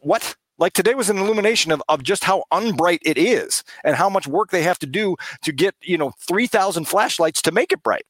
What? 0.00 0.36
Like 0.58 0.72
today 0.72 0.94
was 0.94 1.10
an 1.10 1.18
illumination 1.18 1.72
of, 1.72 1.82
of 1.88 2.02
just 2.02 2.24
how 2.24 2.44
unbright 2.52 3.00
it 3.02 3.18
is 3.18 3.62
and 3.84 3.96
how 3.96 4.08
much 4.08 4.26
work 4.26 4.50
they 4.50 4.62
have 4.62 4.78
to 4.80 4.86
do 4.86 5.16
to 5.42 5.52
get 5.52 5.74
you 5.82 5.98
know 5.98 6.12
3000 6.20 6.84
flashlights 6.84 7.42
to 7.42 7.52
make 7.52 7.72
it 7.72 7.82
bright. 7.82 8.06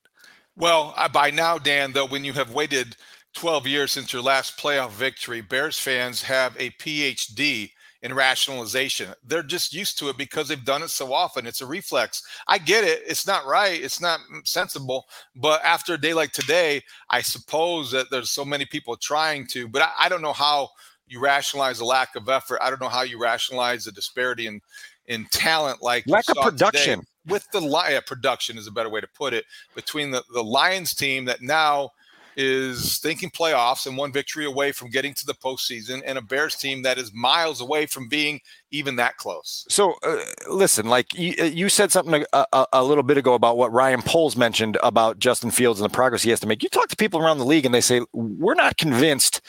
Well 0.57 0.95
by 1.13 1.31
now 1.31 1.59
dan 1.59 1.93
though 1.93 2.07
when 2.07 2.25
you 2.25 2.33
have 2.35 2.53
waited 2.53 2.97
12 3.35 3.67
years 3.67 3.93
since 3.93 4.13
your 4.13 4.23
last 4.23 4.59
playoff 4.59 4.91
victory 4.91 5.41
bears 5.43 5.79
fans 5.79 6.23
have 6.23 6.57
a 6.59 6.71
phd 6.71 7.71
in 8.03 8.15
rationalization. 8.15 9.13
They're 9.25 9.43
just 9.43 9.75
used 9.75 9.99
to 9.99 10.09
it 10.11 10.17
because 10.17 10.49
they've 10.49 10.65
done 10.65 10.83
it 10.83 10.91
so 10.91 11.13
often. 11.13 11.47
It's 11.47 11.61
a 11.61 11.67
reflex. 11.67 12.23
I 12.47 12.59
get 12.59 12.85
it. 12.85 13.03
It's 13.07 13.27
not 13.27 13.47
right. 13.47 13.83
It's 13.83 14.01
not 14.01 14.21
sensible. 14.45 15.07
But 15.35 15.65
after 15.65 15.95
a 15.95 15.99
day 15.99 16.15
like 16.15 16.33
today 16.33 16.83
i 17.11 17.21
suppose 17.21 17.91
that 17.91 18.07
there's 18.11 18.31
so 18.31 18.45
many 18.45 18.65
people 18.65 18.97
trying 18.97 19.47
to 19.49 19.69
but 19.69 19.83
i, 19.83 19.91
I 20.01 20.09
don't 20.09 20.23
know 20.23 20.33
how 20.33 20.71
you 21.09 21.21
rationalize 21.21 21.81
a 21.81 21.85
lack 21.85 22.17
of 22.17 22.29
effort. 22.29 22.61
I 22.63 22.71
don't 22.71 22.81
know 22.81 22.89
how 22.89 23.03
you 23.03 23.21
rationalize 23.21 23.85
the 23.85 23.93
disparity 23.93 24.47
in 24.47 24.61
in 25.07 25.27
talent 25.31 25.83
like 25.83 26.05
lack 26.07 26.29
of 26.29 26.37
production. 26.37 27.07
With 27.27 27.51
the 27.51 27.61
yeah, 27.61 28.01
production 28.01 28.57
is 28.57 28.69
a 28.69 28.71
better 28.71 28.89
way 28.89 29.01
to 29.01 29.09
put 29.09 29.35
it 29.35 29.45
between 29.75 30.13
the, 30.13 30.23
the 30.33 30.45
Lions 30.45 30.95
team 30.95 31.25
that 31.25 31.43
now 31.43 31.91
is 32.37 32.99
thinking 32.99 33.31
playoffs 33.31 33.87
and 33.87 33.97
one 33.97 34.13
victory 34.13 34.45
away 34.45 34.71
from 34.73 34.91
getting 34.91 35.15
to 35.15 35.27
the 35.27 35.35
postseason, 35.35 36.03
and 36.05 36.19
a 36.19 36.23
Bears 36.23 36.57
team 36.57 36.83
that 36.83 36.99
is 36.99 37.13
miles 37.15 37.61
away 37.61 37.87
from 37.87 38.09
being 38.09 38.41
even 38.71 38.97
that 38.97 39.17
close. 39.17 39.65
So, 39.69 39.95
uh, 40.03 40.19
listen, 40.51 40.87
like 40.87 41.17
you, 41.17 41.35
uh, 41.41 41.45
you 41.45 41.69
said 41.69 41.93
something 41.93 42.25
a, 42.33 42.47
a, 42.53 42.67
a, 42.75 42.85
little 42.85 43.05
bit 43.05 43.17
ago 43.17 43.35
about 43.35 43.57
what 43.57 43.73
Ryan 43.73 44.03
Poles 44.03 44.37
mentioned 44.37 44.77
about 44.83 45.19
Justin 45.19 45.51
Fields 45.51 45.81
and 45.81 45.89
the 45.89 45.95
progress 45.95 46.23
he 46.23 46.31
has 46.31 46.41
to 46.41 46.47
make. 46.47 46.63
You 46.63 46.69
talk 46.69 46.89
to 46.89 46.97
people 46.97 47.21
around 47.21 47.39
the 47.39 47.45
league, 47.45 47.65
and 47.65 47.75
they 47.75 47.81
say 47.81 48.03
we're 48.13 48.55
not 48.55 48.77
convinced 48.77 49.41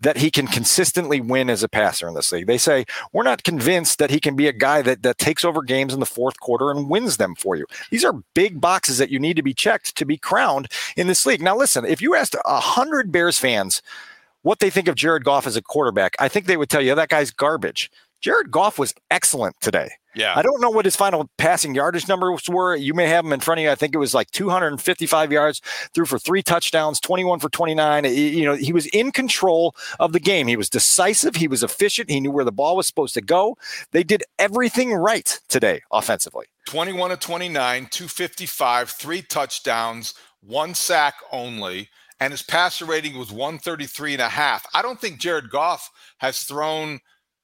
that 0.00 0.18
he 0.18 0.30
can 0.30 0.46
consistently 0.46 1.20
win 1.20 1.48
as 1.48 1.62
a 1.62 1.68
passer 1.68 2.08
in 2.08 2.14
this 2.14 2.32
league. 2.32 2.46
They 2.46 2.58
say 2.58 2.84
we're 3.12 3.22
not 3.22 3.44
convinced 3.44 3.98
that 3.98 4.10
he 4.10 4.20
can 4.20 4.36
be 4.36 4.48
a 4.48 4.52
guy 4.52 4.82
that 4.82 5.02
that 5.02 5.18
takes 5.18 5.44
over 5.44 5.62
games 5.62 5.94
in 5.94 6.00
the 6.00 6.06
fourth 6.06 6.38
quarter 6.40 6.70
and 6.70 6.90
wins 6.90 7.16
them 7.16 7.34
for 7.36 7.56
you. 7.56 7.66
These 7.90 8.04
are 8.04 8.20
big 8.34 8.60
boxes 8.60 8.98
that 8.98 9.10
you 9.10 9.18
need 9.18 9.36
to 9.36 9.42
be 9.42 9.54
checked 9.54 9.96
to 9.96 10.04
be 10.04 10.18
crowned 10.18 10.68
in 10.96 11.06
this 11.06 11.24
league. 11.24 11.42
Now, 11.42 11.56
listen, 11.56 11.84
if 11.84 12.02
you 12.02 12.14
asked 12.34 12.42
a 12.44 12.60
hundred 12.60 13.12
Bears 13.12 13.38
fans 13.38 13.82
what 14.42 14.60
they 14.60 14.70
think 14.70 14.88
of 14.88 14.94
Jared 14.94 15.24
Goff 15.24 15.46
as 15.46 15.56
a 15.56 15.62
quarterback, 15.62 16.14
I 16.18 16.28
think 16.28 16.46
they 16.46 16.56
would 16.56 16.68
tell 16.68 16.82
you 16.82 16.94
that 16.94 17.08
guy's 17.08 17.30
garbage. 17.30 17.90
Jared 18.20 18.50
Goff 18.50 18.78
was 18.78 18.94
excellent 19.10 19.56
today. 19.60 19.90
Yeah. 20.14 20.32
I 20.34 20.40
don't 20.40 20.62
know 20.62 20.70
what 20.70 20.86
his 20.86 20.96
final 20.96 21.28
passing 21.36 21.74
yardage 21.74 22.08
numbers 22.08 22.48
were. 22.48 22.74
You 22.74 22.94
may 22.94 23.06
have 23.06 23.24
them 23.24 23.34
in 23.34 23.40
front 23.40 23.58
of 23.60 23.64
you. 23.64 23.70
I 23.70 23.74
think 23.74 23.94
it 23.94 23.98
was 23.98 24.14
like 24.14 24.30
255 24.30 25.30
yards, 25.30 25.60
threw 25.94 26.06
for 26.06 26.18
three 26.18 26.42
touchdowns, 26.42 27.00
21 27.00 27.38
for 27.38 27.50
29. 27.50 28.04
You 28.04 28.44
know, 28.46 28.54
he 28.54 28.72
was 28.72 28.86
in 28.86 29.12
control 29.12 29.74
of 30.00 30.12
the 30.12 30.20
game. 30.20 30.46
He 30.46 30.56
was 30.56 30.70
decisive. 30.70 31.36
He 31.36 31.48
was 31.48 31.62
efficient. 31.62 32.08
He 32.08 32.20
knew 32.20 32.30
where 32.30 32.46
the 32.46 32.52
ball 32.52 32.76
was 32.76 32.86
supposed 32.86 33.14
to 33.14 33.20
go. 33.20 33.58
They 33.90 34.02
did 34.02 34.24
everything 34.38 34.94
right 34.94 35.38
today 35.48 35.82
offensively. 35.92 36.46
21 36.66 37.10
to 37.10 37.16
29, 37.16 37.88
255, 37.90 38.90
three 38.90 39.22
touchdowns, 39.22 40.14
one 40.40 40.74
sack 40.74 41.14
only 41.30 41.90
and 42.20 42.32
his 42.32 42.42
passer 42.42 42.84
rating 42.84 43.18
was 43.18 43.30
133 43.30 44.14
and 44.14 44.22
a 44.22 44.28
half. 44.28 44.66
I 44.74 44.82
don't 44.82 45.00
think 45.00 45.18
Jared 45.18 45.50
Goff 45.50 45.90
has 46.18 46.42
thrown 46.42 47.00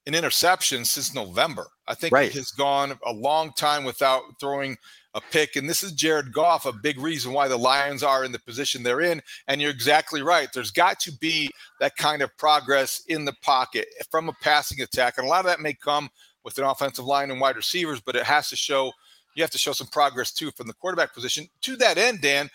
an 0.06 0.14
interception 0.14 0.84
since 0.84 1.14
November. 1.14 1.66
I 1.86 1.94
think 1.94 2.12
right. 2.12 2.30
he 2.30 2.38
has 2.38 2.50
gone 2.50 2.98
a 3.04 3.12
long 3.12 3.52
time 3.56 3.84
without 3.84 4.22
throwing 4.40 4.76
a 5.14 5.20
pick. 5.20 5.56
And 5.56 5.68
this 5.68 5.82
is 5.82 5.92
Jared 5.92 6.32
Goff, 6.32 6.64
a 6.64 6.72
big 6.72 6.98
reason 6.98 7.32
why 7.32 7.48
the 7.48 7.58
Lions 7.58 8.02
are 8.02 8.24
in 8.24 8.32
the 8.32 8.38
position 8.38 8.82
they're 8.82 9.02
in. 9.02 9.20
And 9.46 9.60
you're 9.60 9.70
exactly 9.70 10.22
right. 10.22 10.48
There's 10.52 10.70
got 10.70 10.98
to 11.00 11.12
be 11.12 11.50
that 11.80 11.96
kind 11.96 12.22
of 12.22 12.36
progress 12.38 13.02
in 13.08 13.24
the 13.24 13.34
pocket 13.42 13.86
from 14.10 14.28
a 14.28 14.32
passing 14.40 14.80
attack. 14.80 15.18
And 15.18 15.26
a 15.26 15.30
lot 15.30 15.40
of 15.40 15.46
that 15.46 15.60
may 15.60 15.74
come 15.74 16.08
with 16.44 16.58
an 16.58 16.64
offensive 16.64 17.04
line 17.04 17.30
and 17.30 17.40
wide 17.40 17.56
receivers, 17.56 18.00
but 18.00 18.16
it 18.16 18.24
has 18.24 18.48
to 18.48 18.56
show 18.56 18.92
you 19.34 19.42
have 19.42 19.50
to 19.50 19.58
show 19.58 19.72
some 19.72 19.86
progress 19.86 20.30
too 20.30 20.50
from 20.50 20.66
the 20.66 20.74
quarterback 20.74 21.14
position. 21.14 21.48
To 21.62 21.76
that 21.76 21.96
end, 21.96 22.20
Dan, 22.20 22.50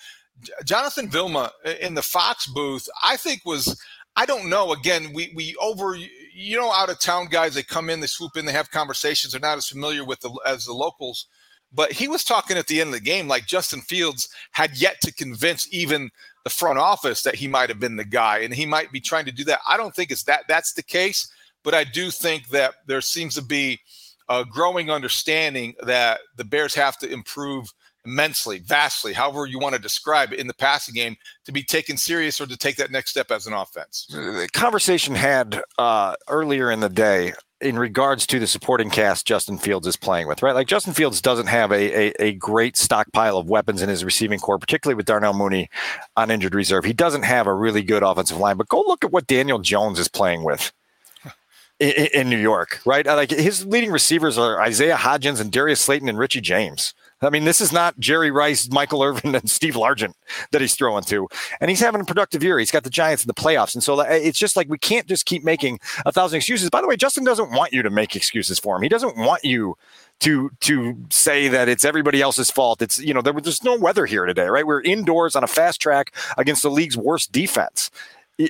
Jonathan 0.65 1.09
Vilma 1.09 1.51
in 1.81 1.93
the 1.93 2.01
Fox 2.01 2.47
booth, 2.47 2.87
I 3.03 3.17
think 3.17 3.41
was 3.45 3.79
I 4.15 4.25
don't 4.25 4.49
know. 4.49 4.73
Again, 4.73 5.13
we 5.13 5.31
we 5.35 5.55
over 5.61 5.95
you 5.95 6.59
know 6.59 6.71
out 6.71 6.89
of 6.89 6.99
town 6.99 7.27
guys 7.27 7.53
they 7.53 7.63
come 7.63 7.89
in, 7.89 7.99
they 7.99 8.07
swoop 8.07 8.35
in, 8.35 8.45
they 8.45 8.51
have 8.51 8.71
conversations. 8.71 9.33
They're 9.33 9.41
not 9.41 9.57
as 9.57 9.67
familiar 9.67 10.03
with 10.03 10.19
the 10.21 10.31
as 10.45 10.65
the 10.65 10.73
locals. 10.73 11.27
But 11.73 11.91
he 11.91 12.07
was 12.07 12.23
talking 12.23 12.57
at 12.57 12.67
the 12.67 12.79
end 12.79 12.89
of 12.89 12.93
the 12.93 13.01
game 13.01 13.27
like 13.27 13.45
Justin 13.45 13.81
Fields 13.81 14.29
had 14.51 14.77
yet 14.77 15.01
to 15.01 15.13
convince 15.13 15.71
even 15.71 16.09
the 16.45 16.49
front 16.49 16.79
office 16.79 17.23
that 17.23 17.35
he 17.35 17.47
might 17.47 17.69
have 17.69 17.79
been 17.79 17.97
the 17.97 18.05
guy, 18.05 18.39
and 18.39 18.53
he 18.53 18.65
might 18.65 18.91
be 18.91 19.01
trying 19.01 19.25
to 19.25 19.31
do 19.31 19.43
that. 19.43 19.59
I 19.67 19.77
don't 19.77 19.93
think 19.93 20.09
it's 20.09 20.23
that 20.23 20.45
that's 20.47 20.73
the 20.73 20.83
case, 20.83 21.29
but 21.63 21.73
I 21.73 21.83
do 21.83 22.09
think 22.09 22.49
that 22.49 22.75
there 22.87 23.01
seems 23.01 23.35
to 23.35 23.43
be 23.43 23.81
a 24.29 24.45
growing 24.45 24.89
understanding 24.89 25.75
that 25.81 26.21
the 26.35 26.45
Bears 26.45 26.73
have 26.75 26.97
to 26.99 27.11
improve 27.11 27.71
immensely, 28.07 28.59
vastly, 28.59 29.13
however 29.13 29.45
you 29.45 29.59
want 29.59 29.75
to 29.75 29.81
describe 29.81 30.31
it 30.31 30.39
in 30.39 30.47
the 30.47 30.53
passing 30.53 30.95
game 30.95 31.17
to 31.45 31.51
be 31.51 31.61
taken 31.61 31.97
serious 31.97 32.39
or 32.39 32.47
to 32.47 32.57
take 32.57 32.77
that 32.77 32.89
next 32.89 33.11
step 33.11 33.31
as 33.31 33.45
an 33.47 33.53
offense. 33.53 34.07
The 34.09 34.47
conversation 34.53 35.13
had 35.13 35.61
uh, 35.77 36.15
earlier 36.29 36.71
in 36.71 36.79
the 36.79 36.89
day 36.89 37.33
in 37.59 37.77
regards 37.77 38.27
to 38.27 38.39
the 38.39 38.47
supporting 38.47 38.89
cast 38.89 39.25
Justin 39.25 39.57
Fields 39.57 39.87
is 39.87 39.97
playing 39.97 40.27
with, 40.27 40.43
right? 40.43 40.53
Like 40.53 40.67
Justin 40.67 40.93
Fields 40.93 41.21
doesn't 41.21 41.47
have 41.47 41.71
a, 41.71 41.75
a, 41.75 42.13
a, 42.19 42.33
great 42.33 42.77
stockpile 42.77 43.37
of 43.37 43.49
weapons 43.49 43.81
in 43.81 43.89
his 43.89 44.05
receiving 44.05 44.39
corps, 44.39 44.59
particularly 44.59 44.95
with 44.95 45.07
Darnell 45.07 45.33
Mooney 45.33 45.69
on 46.15 46.29
injured 46.29 46.53
reserve. 46.53 46.85
He 46.85 46.93
doesn't 46.93 47.23
have 47.23 47.47
a 47.47 47.53
really 47.53 47.81
good 47.81 48.03
offensive 48.03 48.37
line, 48.37 48.57
but 48.57 48.69
go 48.69 48.83
look 48.85 49.03
at 49.03 49.11
what 49.11 49.25
Daniel 49.25 49.57
Jones 49.57 49.97
is 49.97 50.07
playing 50.07 50.43
with. 50.43 50.71
In, 51.79 52.07
in 52.11 52.29
New 52.31 52.39
York, 52.39 52.81
right? 52.87 53.05
Like 53.05 53.29
his 53.29 53.63
leading 53.63 53.91
receivers 53.91 54.35
are 54.35 54.59
Isaiah 54.59 54.95
Hodgins 54.95 55.39
and 55.39 55.51
Darius 55.51 55.79
Slayton 55.79 56.09
and 56.09 56.17
Richie 56.17 56.41
James. 56.41 56.95
I 57.21 57.29
mean, 57.29 57.45
this 57.45 57.61
is 57.61 57.71
not 57.71 57.99
Jerry 57.99 58.29
Rice, 58.29 58.69
Michael 58.71 59.01
Irvin, 59.01 59.33
and 59.35 59.49
Steve 59.49 59.73
Largent 59.73 60.13
that 60.51 60.61
he's 60.61 60.75
throwing 60.75 61.03
to. 61.05 61.27
And 61.59 61.69
he's 61.69 61.79
having 61.79 62.01
a 62.01 62.05
productive 62.05 62.43
year. 62.43 62.59
He's 62.59 62.71
got 62.71 62.83
the 62.83 62.89
Giants 62.89 63.23
in 63.23 63.27
the 63.27 63.33
playoffs. 63.33 63.73
And 63.73 63.83
so 63.83 63.99
it's 64.01 64.37
just 64.37 64.55
like 64.55 64.69
we 64.69 64.77
can't 64.77 65.07
just 65.07 65.25
keep 65.25 65.43
making 65.43 65.79
a 66.05 66.11
thousand 66.11 66.37
excuses. 66.37 66.69
By 66.69 66.81
the 66.81 66.87
way, 66.87 66.95
Justin 66.95 67.23
doesn't 67.23 67.51
want 67.51 67.73
you 67.73 67.81
to 67.81 67.89
make 67.89 68.15
excuses 68.15 68.59
for 68.59 68.75
him. 68.75 68.83
He 68.83 68.89
doesn't 68.89 69.17
want 69.17 69.43
you 69.43 69.75
to 70.19 70.49
to 70.61 70.97
say 71.11 71.47
that 71.47 71.69
it's 71.69 71.85
everybody 71.85 72.21
else's 72.21 72.49
fault. 72.49 72.81
It's 72.81 72.99
you 72.99 73.13
know 73.13 73.21
there, 73.21 73.33
there's 73.33 73.63
no 73.63 73.77
weather 73.77 74.05
here 74.05 74.25
today, 74.25 74.47
right? 74.47 74.65
We're 74.65 74.81
indoors 74.81 75.35
on 75.35 75.43
a 75.43 75.47
fast 75.47 75.79
track 75.79 76.13
against 76.37 76.63
the 76.63 76.71
league's 76.71 76.97
worst 76.97 77.31
defense 77.31 77.91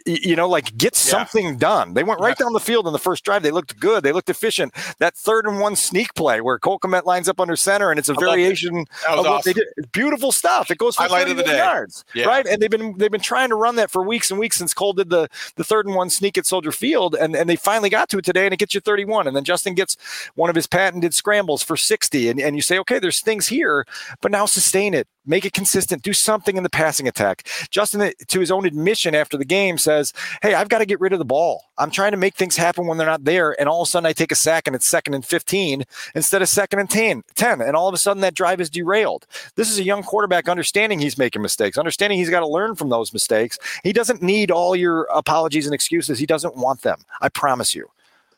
you 0.06 0.36
know, 0.36 0.50
like 0.50 0.78
get 0.78 0.96
something 0.96 1.46
yeah. 1.46 1.56
done. 1.58 1.94
They 1.94 2.04
went 2.04 2.20
right 2.20 2.36
yeah. 2.38 2.46
down 2.46 2.54
the 2.54 2.60
field 2.60 2.88
in 2.88 2.94
the 2.94 3.00
first 3.00 3.24
drive. 3.24 3.44
They 3.44 3.52
looked 3.52 3.80
good. 3.80 4.04
They 4.04 4.12
looked 4.12 4.30
efficient. 4.30 4.74
That 5.00 5.16
third 5.16 5.46
and 5.46 5.60
one 5.60 5.76
sneak 5.76 6.14
play 6.14 6.42
where 6.42 6.60
Cole 6.60 6.80
Kmet 6.80 7.06
lines 7.06 7.30
up 7.30 7.40
under 7.40 7.56
center 7.56 7.90
and 7.90 7.98
it's 7.98 8.10
a 8.10 8.14
I 8.14 8.20
variation 8.20 8.80
it. 8.80 8.90
of 9.10 9.20
awesome. 9.20 9.32
what 9.32 9.44
they 9.46 9.54
did. 9.54 9.68
beautiful 9.92 10.32
stuff. 10.32 10.70
It 10.72 10.78
goes 10.78 10.96
for 10.96 11.04
Highlight 11.04 11.30
of 11.30 11.38
the 11.38 11.44
day. 11.44 11.58
yards, 11.58 12.04
yeah. 12.14 12.26
right? 12.26 12.46
And 12.46 12.62
they've 12.62 12.70
been 12.70 12.98
they've 12.98 13.12
been 13.12 13.22
trying 13.22 13.50
to 13.50 13.56
run 13.56 13.76
that 13.78 13.90
for 13.90 14.04
weeks 14.04 14.30
and 14.30 14.40
weeks 14.40 14.58
since 14.58 14.74
Cole 14.74 14.94
did 14.94 15.10
the 15.10 15.30
the 15.56 15.64
third 15.64 15.86
and 15.86 15.96
one 15.96 16.10
sneak 16.10 16.38
at 16.38 16.46
Soldier 16.46 16.72
Field, 16.72 17.16
and 17.16 17.36
and 17.36 17.50
they 17.50 17.56
finally 17.56 17.90
got 17.90 18.10
to 18.10 18.18
it 18.18 18.26
today, 18.26 18.46
and 18.46 18.54
it 18.54 18.58
gets 18.58 18.74
you 18.74 18.82
31. 18.82 19.28
And 19.28 19.36
then 19.36 19.44
Justin 19.44 19.74
gets 19.74 19.98
one 20.36 20.50
of 20.50 20.56
his 20.56 20.68
patented 20.68 21.14
scrambles 21.14 21.64
for 21.64 21.78
60, 21.78 22.30
and 22.30 22.40
and 22.40 22.56
you 22.56 22.62
say, 22.62 22.78
okay, 22.80 23.00
there's 23.00 23.22
things 23.22 23.48
here, 23.48 23.86
but 24.22 24.32
now 24.32 24.46
sustain 24.46 24.94
it, 24.94 25.08
make 25.28 25.46
it 25.46 25.54
consistent, 25.54 26.02
do 26.02 26.14
something 26.14 26.58
in 26.58 26.64
the 26.64 26.70
passing 26.70 27.08
attack. 27.08 27.48
Justin, 27.70 28.14
to 28.28 28.40
his 28.40 28.52
own 28.52 28.66
admission 28.66 29.16
after 29.16 29.38
the 29.38 29.46
game, 29.46 29.78
says, 29.78 30.14
hey, 30.42 30.54
I've 30.54 30.70
got 30.70 30.80
to 30.80 30.86
get 30.86 31.00
rid 31.00 31.14
of 31.14 31.20
the 31.20 31.26
ball. 31.26 31.66
I'm 31.78 31.92
trying 31.92 32.12
to 32.12 32.18
make 32.18 32.36
things 32.36 32.58
happen 32.58 32.88
when 32.88 32.98
they're 32.98 33.08
not 33.08 33.24
there. 33.24 33.60
And 33.60 33.70
all 33.70 33.82
of 33.82 33.88
a 33.88 33.90
sudden 33.90 34.08
I 34.08 34.14
take 34.14 34.32
a 34.32 34.36
sack 34.36 34.68
and 34.68 34.76
it's 34.76 34.88
second 34.88 35.14
and 35.14 35.26
15 35.26 35.84
instead 36.16 36.42
of 36.42 36.50
second 36.50 36.80
and 36.80 36.90
10. 36.90 37.24
10 37.36 37.62
and 37.62 37.76
all 37.76 37.88
of 37.88 37.94
a 37.94 37.98
sudden 37.98 38.22
that 38.22 38.34
drive 38.34 38.62
is 38.62 38.70
derailed. 38.70 39.28
This 39.56 39.70
is 39.70 39.80
a 39.80 39.84
young 39.84 40.04
quarterback 40.04 40.50
understanding 40.50 41.00
he's 41.00 41.18
making 41.18 41.42
mistakes, 41.42 41.78
understanding 41.78 42.18
he's 42.18 42.30
got 42.30 42.40
to 42.42 42.48
learn 42.48 42.76
from 42.76 42.90
those 42.90 43.14
mistakes. 43.14 43.60
He 43.84 43.94
doesn't 43.94 44.22
need 44.22 44.52
all 44.52 44.76
your 44.76 45.04
apologies 45.14 45.66
and 45.66 45.74
excuses. 45.74 46.20
He 46.20 46.26
doesn't 46.26 46.56
want 46.56 46.82
them. 46.82 47.00
I 47.22 47.30
promise 47.30 47.76
you. 47.76 47.90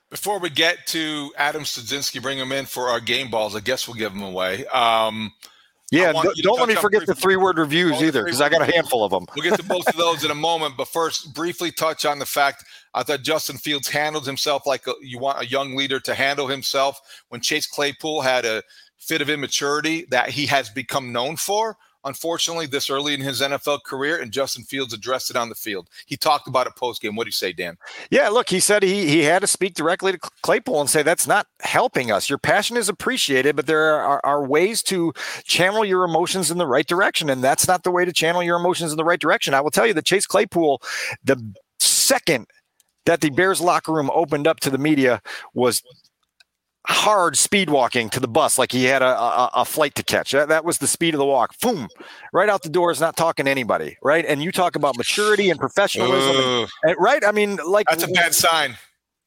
Before 0.09 0.39
we 0.39 0.49
get 0.49 0.87
to 0.87 1.31
Adam 1.37 1.61
Studzinski, 1.61 2.19
bring 2.19 2.39
him 2.39 2.51
in 2.51 2.65
for 2.65 2.89
our 2.89 2.99
game 2.99 3.29
balls. 3.29 3.55
I 3.55 3.59
guess 3.59 3.87
we'll 3.87 3.97
give 3.97 4.11
them 4.11 4.23
away. 4.23 4.65
Um, 4.67 5.31
yeah, 5.91 6.11
don't, 6.11 6.37
don't 6.37 6.59
let 6.59 6.69
me 6.69 6.75
forget 6.75 7.05
the 7.05 7.15
three 7.15 7.35
word 7.35 7.57
reviews 7.57 8.01
either, 8.01 8.23
because 8.23 8.41
I 8.41 8.49
got 8.49 8.61
a 8.61 8.71
handful 8.71 9.03
of 9.03 9.11
them. 9.11 9.25
We'll 9.35 9.49
get 9.49 9.57
to 9.57 9.65
both 9.65 9.87
of 9.87 9.95
those 9.95 10.23
in 10.23 10.31
a 10.31 10.35
moment, 10.49 10.75
but 10.77 10.87
first, 10.87 11.33
briefly 11.33 11.71
touch 11.71 12.05
on 12.05 12.19
the 12.19 12.25
fact 12.25 12.65
I 12.93 13.03
thought 13.03 13.23
Justin 13.23 13.57
Fields 13.57 13.87
handled 13.87 14.25
himself 14.25 14.67
like 14.67 14.85
a, 14.87 14.93
you 15.01 15.19
want 15.19 15.41
a 15.41 15.45
young 15.45 15.75
leader 15.75 15.99
to 16.01 16.13
handle 16.13 16.47
himself. 16.47 16.99
When 17.29 17.41
Chase 17.41 17.65
Claypool 17.65 18.21
had 18.21 18.45
a 18.45 18.63
fit 18.97 19.21
of 19.21 19.29
immaturity 19.29 20.05
that 20.11 20.29
he 20.29 20.45
has 20.45 20.69
become 20.69 21.11
known 21.11 21.35
for, 21.35 21.77
unfortunately, 22.03 22.65
this 22.65 22.89
early 22.89 23.13
in 23.13 23.21
his 23.21 23.41
NFL 23.41 23.83
career, 23.83 24.21
and 24.21 24.31
Justin 24.31 24.63
Fields 24.63 24.93
addressed 24.93 25.29
it 25.29 25.35
on 25.35 25.49
the 25.49 25.55
field. 25.55 25.89
He 26.05 26.17
talked 26.17 26.47
about 26.47 26.67
it 26.67 26.75
post 26.75 27.01
game. 27.01 27.15
What 27.15 27.25
do 27.25 27.29
you 27.29 27.33
say, 27.33 27.53
Dan? 27.53 27.77
Yeah, 28.09 28.29
look, 28.29 28.49
he 28.49 28.59
said 28.59 28.83
he 28.83 29.07
he 29.07 29.23
had 29.23 29.41
to 29.41 29.47
speak 29.47 29.73
directly 29.73 30.11
to 30.11 30.19
Claypool 30.41 30.81
and 30.81 30.89
say 30.89 31.03
that's 31.03 31.27
not 31.27 31.47
helping 31.61 32.11
us. 32.11 32.29
Your 32.29 32.39
passion 32.39 32.77
is 32.77 32.89
appreciated, 32.89 33.55
but 33.55 33.67
there 33.67 33.95
are, 33.95 34.21
are 34.23 34.45
ways 34.45 34.83
to 34.83 35.13
channel 35.43 35.85
your 35.85 36.03
emotions 36.03 36.51
in 36.51 36.57
the 36.57 36.67
right 36.67 36.87
direction, 36.87 37.29
and 37.29 37.43
that's 37.43 37.67
not 37.67 37.83
the 37.83 37.91
way 37.91 38.05
to 38.05 38.13
channel 38.13 38.43
your 38.43 38.57
emotions 38.57 38.91
in 38.91 38.97
the 38.97 39.05
right 39.05 39.19
direction. 39.19 39.53
I 39.53 39.61
will 39.61 39.71
tell 39.71 39.87
you 39.87 39.93
that 39.93 40.05
Chase 40.05 40.25
Claypool, 40.25 40.81
the 41.23 41.53
second 41.79 42.47
that 43.05 43.21
the 43.21 43.29
Bears 43.29 43.61
locker 43.61 43.91
room 43.91 44.11
opened 44.13 44.47
up 44.47 44.59
to 44.59 44.69
the 44.69 44.77
media 44.77 45.21
was 45.53 45.81
hard 46.87 47.37
speed 47.37 47.69
walking 47.69 48.09
to 48.09 48.19
the 48.19 48.27
bus 48.27 48.57
like 48.57 48.71
he 48.71 48.85
had 48.85 49.01
a, 49.01 49.19
a, 49.19 49.51
a, 49.55 49.65
flight 49.65 49.95
to 49.95 50.03
catch. 50.03 50.31
That, 50.31 50.47
that 50.49 50.65
was 50.65 50.77
the 50.77 50.87
speed 50.87 51.13
of 51.13 51.19
the 51.19 51.25
walk. 51.25 51.53
Boom, 51.59 51.87
right 52.33 52.49
out 52.49 52.63
the 52.63 52.69
doors, 52.69 52.99
not 52.99 53.15
talking 53.17 53.45
to 53.45 53.51
anybody, 53.51 53.97
right? 54.01 54.25
And 54.25 54.41
you 54.41 54.51
talk 54.51 54.75
about 54.75 54.97
maturity 54.97 55.49
and 55.49 55.59
professionalism, 55.59 56.35
and, 56.35 56.69
and, 56.83 56.95
right? 56.99 57.23
I 57.25 57.31
mean, 57.31 57.59
like 57.65 57.87
that's 57.87 58.03
a 58.03 58.07
bad 58.07 58.33
sign. 58.33 58.71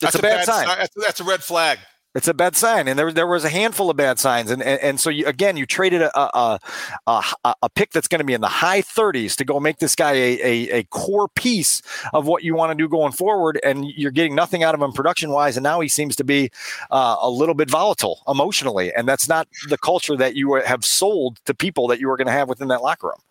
That's, 0.01 0.15
that's 0.15 0.15
a, 0.17 0.23
bad, 0.23 0.37
bad 0.39 0.45
sign. 0.47 0.67
sign. 0.67 0.79
That's, 0.79 0.95
that's 0.97 1.21
a 1.21 1.25
red 1.25 1.43
flag. 1.43 1.79
It's 2.15 2.29
a 2.29 2.35
bad 2.35 2.57
sign, 2.57 2.89
and 2.89 2.99
there 2.99 3.11
there 3.11 3.27
was 3.27 3.43
a 3.43 3.49
handful 3.49 3.89
of 3.89 3.97
bad 3.97 4.19
signs, 4.19 4.51
and 4.51 4.63
and, 4.63 4.79
and 4.83 5.01
so 5.01 5.09
you, 5.09 5.27
again, 5.27 5.57
you 5.57 5.65
traded 5.65 6.03
a 6.03 6.19
a, 6.19 6.61
a, 7.07 7.55
a 7.63 7.71
pick 7.71 7.91
that's 7.91 8.07
going 8.07 8.19
to 8.19 8.25
be 8.25 8.35
in 8.35 8.43
the 8.43 8.49
high 8.49 8.83
30s 8.83 9.35
to 9.37 9.47
go 9.47 9.59
make 9.59 9.79
this 9.79 9.95
guy 9.95 10.13
a, 10.13 10.41
a, 10.43 10.71
a 10.79 10.85
core 10.85 11.29
piece 11.29 11.81
of 12.13 12.27
what 12.27 12.43
you 12.45 12.55
want 12.55 12.71
to 12.71 12.75
do 12.75 12.87
going 12.87 13.13
forward, 13.13 13.59
and 13.65 13.87
you're 13.87 14.11
getting 14.11 14.35
nothing 14.35 14.63
out 14.63 14.75
of 14.75 14.83
him 14.83 14.93
production 14.93 15.31
wise, 15.31 15.57
and 15.57 15.65
now 15.65 15.81
he 15.81 15.89
seems 15.89 16.15
to 16.17 16.25
be 16.25 16.51
uh, 16.91 17.17
a 17.23 17.31
little 17.31 17.55
bit 17.55 17.71
volatile 17.71 18.23
emotionally, 18.29 18.93
and 18.93 19.09
that's 19.09 19.27
not 19.27 19.49
the 19.71 19.79
culture 19.79 20.17
that 20.17 20.37
you 20.37 20.53
have 20.55 20.85
sold 20.85 21.39
to 21.47 21.55
people 21.55 21.87
that 21.87 21.99
you 21.99 22.09
were 22.09 22.19
going 22.19 22.27
to 22.27 22.33
have 22.33 22.49
within 22.49 22.69
that 22.69 22.83
locker 22.83 23.07
room. 23.07 23.23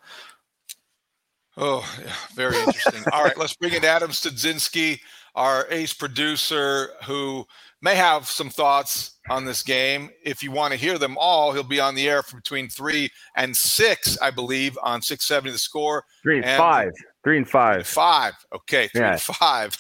Oh, 1.58 1.88
yeah, 2.04 2.14
very 2.34 2.58
interesting. 2.58 3.04
All 3.12 3.24
right, 3.24 3.38
let's 3.38 3.56
bring 3.56 3.74
in 3.74 3.86
Adam 3.86 4.10
Studzinski, 4.10 5.02
our 5.36 5.68
ace 5.70 5.94
producer, 5.94 6.90
who 7.06 7.46
may 7.82 7.96
have 7.96 8.28
some 8.28 8.50
thoughts 8.50 9.18
on 9.30 9.46
this 9.46 9.64
game. 9.64 10.10
If 10.24 10.44
you 10.44 10.52
want 10.52 10.74
to 10.74 10.80
hear 10.80 10.98
them 10.98 11.18
all, 11.20 11.52
he'll 11.52 11.64
be 11.64 11.80
on 11.80 11.96
the 11.96 12.10
air 12.10 12.22
for 12.22 12.38
between 12.38 12.70
three 12.70 13.10
and 13.36 13.56
six, 13.56 14.18
I 14.22 14.32
believe, 14.32 14.78
on 14.84 15.02
670 15.02 15.52
the 15.52 15.58
score. 15.58 16.04
Three 16.24 16.38
and, 16.38 16.46
and 16.46 16.58
five. 16.58 16.92
Three 17.24 17.38
and 17.38 17.50
five. 17.50 17.88
Five. 17.88 18.34
Okay, 18.54 18.88
three 18.88 19.02
yeah. 19.02 19.14
and 19.14 19.22
five. 19.22 19.78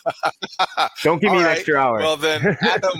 Don't 1.03 1.21
give 1.21 1.31
me 1.31 1.39
an 1.39 1.45
extra 1.45 1.77
hour. 1.77 1.97
Well, 1.97 2.17
then, 2.17 2.57
Adam, 2.61 2.99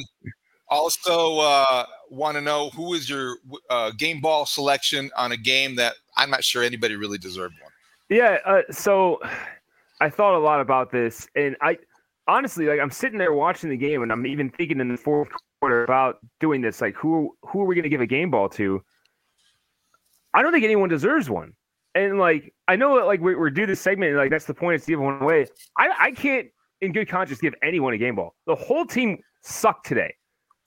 also 0.68 1.40
uh, 1.40 1.86
want 2.10 2.36
to 2.36 2.42
know 2.42 2.70
who 2.72 2.94
is 2.94 3.10
your 3.10 3.38
uh, 3.70 3.92
game 3.98 4.22
ball 4.22 4.46
selection 4.46 5.10
on 5.18 5.32
a 5.32 5.38
game 5.38 5.76
that 5.76 5.96
I'm 6.18 6.30
not 6.30 6.44
sure 6.44 6.64
anybody 6.64 6.96
really 6.96 7.18
deserved 7.18 7.56
one. 7.62 7.72
Yeah. 8.10 8.38
Uh, 8.46 8.62
so 8.72 9.20
I 10.00 10.10
thought 10.10 10.36
a 10.36 10.40
lot 10.40 10.60
about 10.60 10.92
this, 10.92 11.28
and 11.36 11.56
I 11.62 11.78
honestly, 12.28 12.66
like, 12.66 12.80
I'm 12.80 12.92
sitting 12.92 13.18
there 13.18 13.34
watching 13.34 13.70
the 13.70 13.78
game, 13.78 14.04
and 14.04 14.12
I'm 14.12 14.26
even 14.26 14.50
thinking 14.50 14.80
in 14.80 14.88
the 14.88 14.98
fourth 14.98 15.30
quarter 15.60 15.84
about 15.84 16.20
doing 16.40 16.62
this. 16.62 16.82
Like, 16.82 16.96
who 16.96 17.36
who 17.44 17.62
are 17.62 17.66
we 17.66 17.76
going 17.76 17.84
to 17.84 17.90
give 17.90 18.02
a 18.02 18.08
game 18.08 18.32
ball 18.32 18.50
to? 18.50 18.82
I 20.34 20.42
don't 20.42 20.52
think 20.52 20.64
anyone 20.64 20.90
deserves 20.90 21.30
one. 21.30 21.54
And 21.94 22.20
like, 22.20 22.54
I 22.68 22.78
know 22.78 22.96
that 22.98 23.06
like 23.06 23.20
we, 23.20 23.36
we're 23.36 23.50
do 23.50 23.66
this 23.66 23.82
segment, 23.82 24.16
like 24.16 24.30
that's 24.30 24.46
the 24.46 24.54
point. 24.54 24.76
It's 24.76 24.86
give 24.86 25.00
one 25.00 25.22
away. 25.22 25.48
I 25.78 25.90
I 26.00 26.12
can't, 26.12 26.48
in 26.80 26.94
good 26.94 27.10
conscience, 27.10 27.42
give 27.42 27.54
anyone 27.62 27.94
a 27.94 27.98
game 27.98 28.16
ball. 28.16 28.36
The 28.48 28.56
whole 28.56 28.86
team 28.86 29.22
sucked 29.42 29.86
today. 29.86 30.14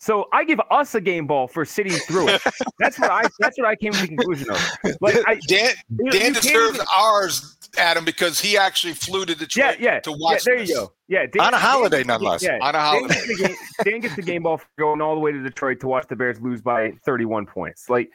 So 0.04 0.26
I 0.34 0.44
give 0.44 0.60
us 0.70 0.94
a 0.94 1.00
game 1.00 1.26
ball 1.26 1.48
for 1.48 1.64
sitting 1.64 1.92
through 1.92 2.28
it. 2.28 2.42
That's 2.78 2.98
what 2.98 3.10
I. 3.10 3.22
That's 3.38 3.56
what 3.56 3.66
I 3.66 3.74
came 3.74 3.92
to 3.92 4.02
the 4.02 4.08
conclusion 4.08 4.50
of. 4.50 4.76
Like 5.00 5.16
I, 5.26 5.40
Dan, 5.48 5.74
Dan 6.10 6.34
deserves 6.34 6.78
ours, 6.94 7.56
Adam, 7.78 8.04
because 8.04 8.40
he 8.40 8.56
actually 8.56 8.92
flew 8.92 9.24
to 9.24 9.34
Detroit 9.34 9.78
yeah, 9.78 9.94
yeah, 9.94 10.00
to 10.00 10.12
watch. 10.12 10.46
Yeah, 10.46 10.54
there 10.54 10.58
this. 10.58 10.68
you 10.68 10.74
go. 10.74 10.92
Yeah, 11.08 11.26
Dan, 11.26 11.46
on 11.46 11.54
a 11.54 11.58
holiday, 11.58 11.98
Dan, 11.98 12.06
nonetheless. 12.08 12.42
Yeah, 12.42 12.58
on 12.60 12.74
a 12.74 12.80
holiday. 12.80 13.14
Dan 13.14 13.26
gets, 13.26 13.38
game, 13.38 13.56
Dan 13.84 14.00
gets, 14.00 14.16
the 14.16 14.22
game 14.22 14.42
ball 14.42 14.58
for 14.58 14.66
going 14.78 15.00
all 15.00 15.14
the 15.14 15.20
way 15.20 15.32
to 15.32 15.42
Detroit 15.42 15.80
to 15.80 15.88
watch 15.88 16.06
the 16.08 16.16
Bears 16.16 16.40
lose 16.40 16.60
by 16.60 16.92
31 17.04 17.46
points. 17.46 17.88
Like 17.88 18.10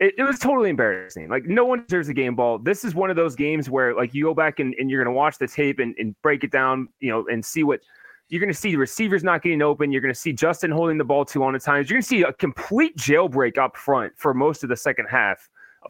it, 0.00 0.14
it, 0.18 0.22
was 0.22 0.38
totally 0.38 0.70
embarrassing. 0.70 1.28
Like 1.28 1.44
no 1.44 1.64
one 1.64 1.84
deserves 1.86 2.08
a 2.08 2.14
game 2.14 2.34
ball. 2.34 2.58
This 2.58 2.84
is 2.84 2.94
one 2.94 3.10
of 3.10 3.16
those 3.16 3.34
games 3.34 3.70
where 3.70 3.94
like 3.94 4.14
you 4.14 4.24
go 4.24 4.34
back 4.34 4.60
and, 4.60 4.74
and 4.78 4.90
you're 4.90 5.02
gonna 5.02 5.14
watch 5.14 5.38
the 5.38 5.48
tape 5.48 5.78
and, 5.78 5.94
and 5.98 6.14
break 6.22 6.44
it 6.44 6.50
down, 6.50 6.88
you 7.00 7.10
know, 7.10 7.26
and 7.30 7.44
see 7.44 7.62
what 7.62 7.80
you're 8.28 8.40
going 8.40 8.52
to 8.52 8.58
see 8.58 8.72
the 8.72 8.78
receivers 8.78 9.22
not 9.22 9.42
getting 9.42 9.62
open. 9.62 9.92
You're 9.92 10.00
going 10.00 10.14
to 10.14 10.18
see 10.18 10.32
Justin 10.32 10.70
holding 10.70 10.98
the 10.98 11.04
ball 11.04 11.24
too 11.24 11.40
long 11.40 11.54
at 11.54 11.62
times. 11.62 11.90
You're 11.90 11.96
going 11.96 12.02
to 12.02 12.08
see 12.08 12.22
a 12.22 12.32
complete 12.32 12.96
jailbreak 12.96 13.58
up 13.58 13.76
front 13.76 14.12
for 14.16 14.32
most 14.32 14.62
of 14.62 14.70
the 14.70 14.76
second 14.76 15.06
half 15.10 15.48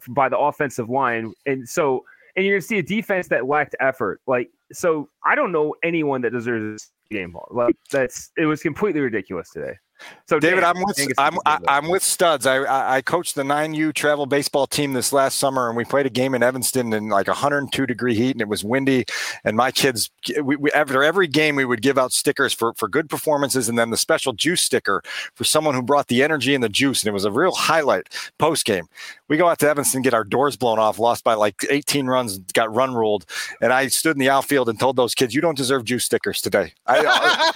by 0.09 0.27
the 0.27 0.37
offensive 0.37 0.89
line. 0.89 1.33
And 1.45 1.67
so, 1.67 2.03
and 2.35 2.45
you're 2.45 2.59
to 2.59 2.65
see 2.65 2.77
a 2.77 2.83
defense 2.83 3.27
that 3.29 3.47
lacked 3.47 3.75
effort. 3.79 4.21
Like, 4.27 4.49
so 4.71 5.09
I 5.25 5.35
don't 5.35 5.51
know 5.51 5.75
anyone 5.83 6.21
that 6.21 6.31
deserves 6.31 6.89
a 7.11 7.13
game 7.13 7.31
ball. 7.31 7.47
Like, 7.51 7.75
that's, 7.91 8.31
it 8.37 8.45
was 8.45 8.61
completely 8.61 9.01
ridiculous 9.01 9.49
today. 9.51 9.75
So 10.27 10.39
David, 10.39 10.61
Dan, 10.61 10.75
I'm 10.75 10.83
with 10.83 11.13
I'm 11.17 11.37
I, 11.45 11.59
I'm 11.67 11.87
with 11.87 12.03
Studs. 12.03 12.45
I, 12.45 12.57
I, 12.57 12.95
I 12.95 13.01
coached 13.01 13.35
the 13.35 13.43
9U 13.43 13.93
travel 13.93 14.25
baseball 14.25 14.65
team 14.65 14.93
this 14.93 15.13
last 15.13 15.37
summer, 15.37 15.67
and 15.67 15.77
we 15.77 15.85
played 15.85 16.05
a 16.05 16.09
game 16.09 16.33
in 16.33 16.41
Evanston 16.41 16.93
in 16.93 17.09
like 17.09 17.27
102 17.27 17.85
degree 17.85 18.15
heat, 18.15 18.31
and 18.31 18.41
it 18.41 18.47
was 18.47 18.63
windy. 18.63 19.05
And 19.43 19.55
my 19.55 19.71
kids, 19.71 20.09
we, 20.41 20.55
we, 20.55 20.71
after 20.71 21.03
every 21.03 21.27
game, 21.27 21.55
we 21.55 21.65
would 21.65 21.81
give 21.81 21.97
out 21.97 22.11
stickers 22.11 22.53
for 22.53 22.73
for 22.73 22.87
good 22.87 23.09
performances, 23.09 23.69
and 23.69 23.77
then 23.77 23.91
the 23.91 23.97
special 23.97 24.33
juice 24.33 24.61
sticker 24.61 25.03
for 25.35 25.43
someone 25.43 25.75
who 25.75 25.83
brought 25.83 26.07
the 26.07 26.23
energy 26.23 26.55
and 26.55 26.63
the 26.63 26.69
juice, 26.69 27.03
and 27.03 27.09
it 27.09 27.13
was 27.13 27.25
a 27.25 27.31
real 27.31 27.53
highlight 27.53 28.07
post 28.39 28.65
game. 28.65 28.87
We 29.27 29.37
go 29.37 29.47
out 29.47 29.59
to 29.59 29.69
Evanston, 29.69 30.01
get 30.01 30.13
our 30.13 30.23
doors 30.23 30.55
blown 30.55 30.79
off, 30.79 30.99
lost 30.99 31.23
by 31.23 31.35
like 31.35 31.65
18 31.69 32.07
runs, 32.07 32.39
got 32.53 32.73
run 32.73 32.95
ruled, 32.95 33.25
and 33.61 33.71
I 33.71 33.87
stood 33.87 34.15
in 34.15 34.19
the 34.19 34.29
outfield 34.29 34.69
and 34.69 34.79
told 34.79 34.95
those 34.95 35.13
kids, 35.13 35.35
"You 35.35 35.41
don't 35.41 35.57
deserve 35.57 35.85
juice 35.85 36.05
stickers 36.05 36.41
today." 36.41 36.73
I, 36.87 37.53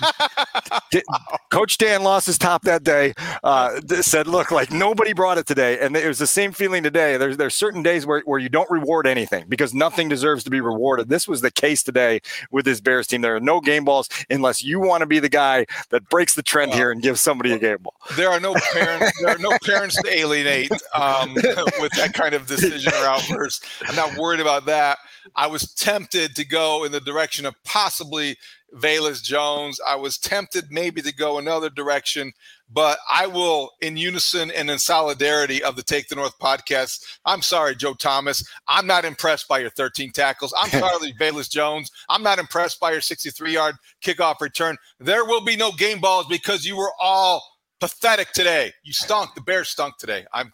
uh, 0.92 1.00
Coach 1.50 1.78
Dan 1.80 2.04
lost 2.04 2.29
his 2.30 2.38
top 2.38 2.64
that 2.64 2.84
day, 2.84 3.14
uh, 3.44 3.82
said, 4.02 4.28
"Look, 4.28 4.52
like 4.52 4.72
nobody 4.72 5.14
brought 5.14 5.38
it 5.38 5.48
today," 5.48 5.80
and 5.80 5.96
it 5.96 6.08
was 6.08 6.20
the 6.20 6.28
same 6.28 6.52
feeling 6.52 6.84
today. 6.84 7.18
There's 7.18 7.38
there's 7.38 7.56
certain 7.56 7.84
days 7.84 8.06
where, 8.06 8.22
where 8.22 8.40
you 8.40 8.50
don't 8.50 8.70
reward 8.70 9.08
anything 9.08 9.46
because 9.50 9.74
nothing 9.74 10.08
deserves 10.08 10.44
to 10.46 10.50
be 10.50 10.62
rewarded. 10.62 11.10
This 11.10 11.28
was 11.28 11.42
the 11.42 11.52
case 11.52 11.84
today 11.84 12.22
with 12.52 12.66
this 12.66 12.80
Bears 12.80 13.08
team. 13.08 13.22
There 13.22 13.36
are 13.36 13.40
no 13.40 13.60
game 13.60 13.84
balls 13.84 14.10
unless 14.30 14.64
you 14.64 14.80
want 14.80 15.02
to 15.02 15.08
be 15.08 15.20
the 15.20 15.30
guy 15.30 15.66
that 15.90 16.08
breaks 16.10 16.36
the 16.36 16.44
trend 16.44 16.74
here 16.74 16.92
and 16.92 17.02
gives 17.02 17.20
somebody 17.20 17.52
a 17.52 17.60
game 17.60 17.78
ball. 17.82 17.96
There 18.16 18.30
are 18.30 18.40
no 18.40 18.54
parents. 18.74 19.12
there 19.22 19.36
are 19.36 19.40
no 19.40 19.58
parents 19.64 20.02
to 20.02 20.10
alienate 20.10 20.72
um, 20.94 21.34
with 21.80 21.92
that 21.98 22.12
kind 22.14 22.36
of 22.36 22.46
decision 22.46 22.94
or 22.94 23.06
outburst. 23.06 23.66
I'm 23.88 23.96
not 23.96 24.16
worried 24.18 24.40
about 24.40 24.66
that. 24.68 25.00
I 25.36 25.48
was 25.48 25.74
tempted 25.74 26.36
to 26.36 26.46
go 26.46 26.84
in 26.84 26.92
the 26.92 27.00
direction 27.02 27.46
of 27.46 27.56
possibly 27.64 28.38
Velus 28.76 29.24
Jones. 29.24 29.80
I 29.86 29.96
was 29.96 30.18
tempted 30.18 30.66
maybe 30.72 31.02
to 31.02 31.14
go 31.14 31.38
another 31.38 31.70
direction, 31.70 32.34
but 32.72 33.00
I 33.10 33.28
will, 33.28 33.72
in 33.82 33.98
unison 33.98 34.52
and 34.52 34.70
in 34.70 34.80
solidarity 34.80 35.64
of 35.64 35.76
the 35.76 35.84
Take 35.84 36.08
the 36.08 36.16
North 36.16 36.38
podcast. 36.40 37.04
I'm 37.26 37.42
sorry, 37.42 37.76
Joe 37.76 37.94
Thomas. 37.94 38.44
I'm 38.68 38.88
not 38.88 39.06
impressed 39.06 39.48
by 39.48 39.60
your 39.60 39.72
13 39.72 40.12
tackles. 40.12 40.54
I'm 40.58 40.70
sorry, 40.80 41.14
Velus 41.20 41.50
Jones. 41.50 41.92
I'm 42.10 42.24
not 42.24 42.40
impressed 42.40 42.80
by 42.80 42.92
your 42.92 43.02
63 43.02 43.54
yard 43.54 43.76
kickoff 44.04 44.42
return. 44.42 44.78
There 45.00 45.26
will 45.26 45.44
be 45.44 45.56
no 45.56 45.72
game 45.72 46.00
balls 46.00 46.28
because 46.28 46.66
you 46.66 46.78
were 46.78 46.92
all 47.00 47.44
pathetic 47.80 48.32
today. 48.34 48.74
You 48.84 48.94
stunk. 48.94 49.36
The 49.36 49.42
Bears 49.42 49.70
stunk 49.70 49.98
today. 49.98 50.26
I'm 50.34 50.52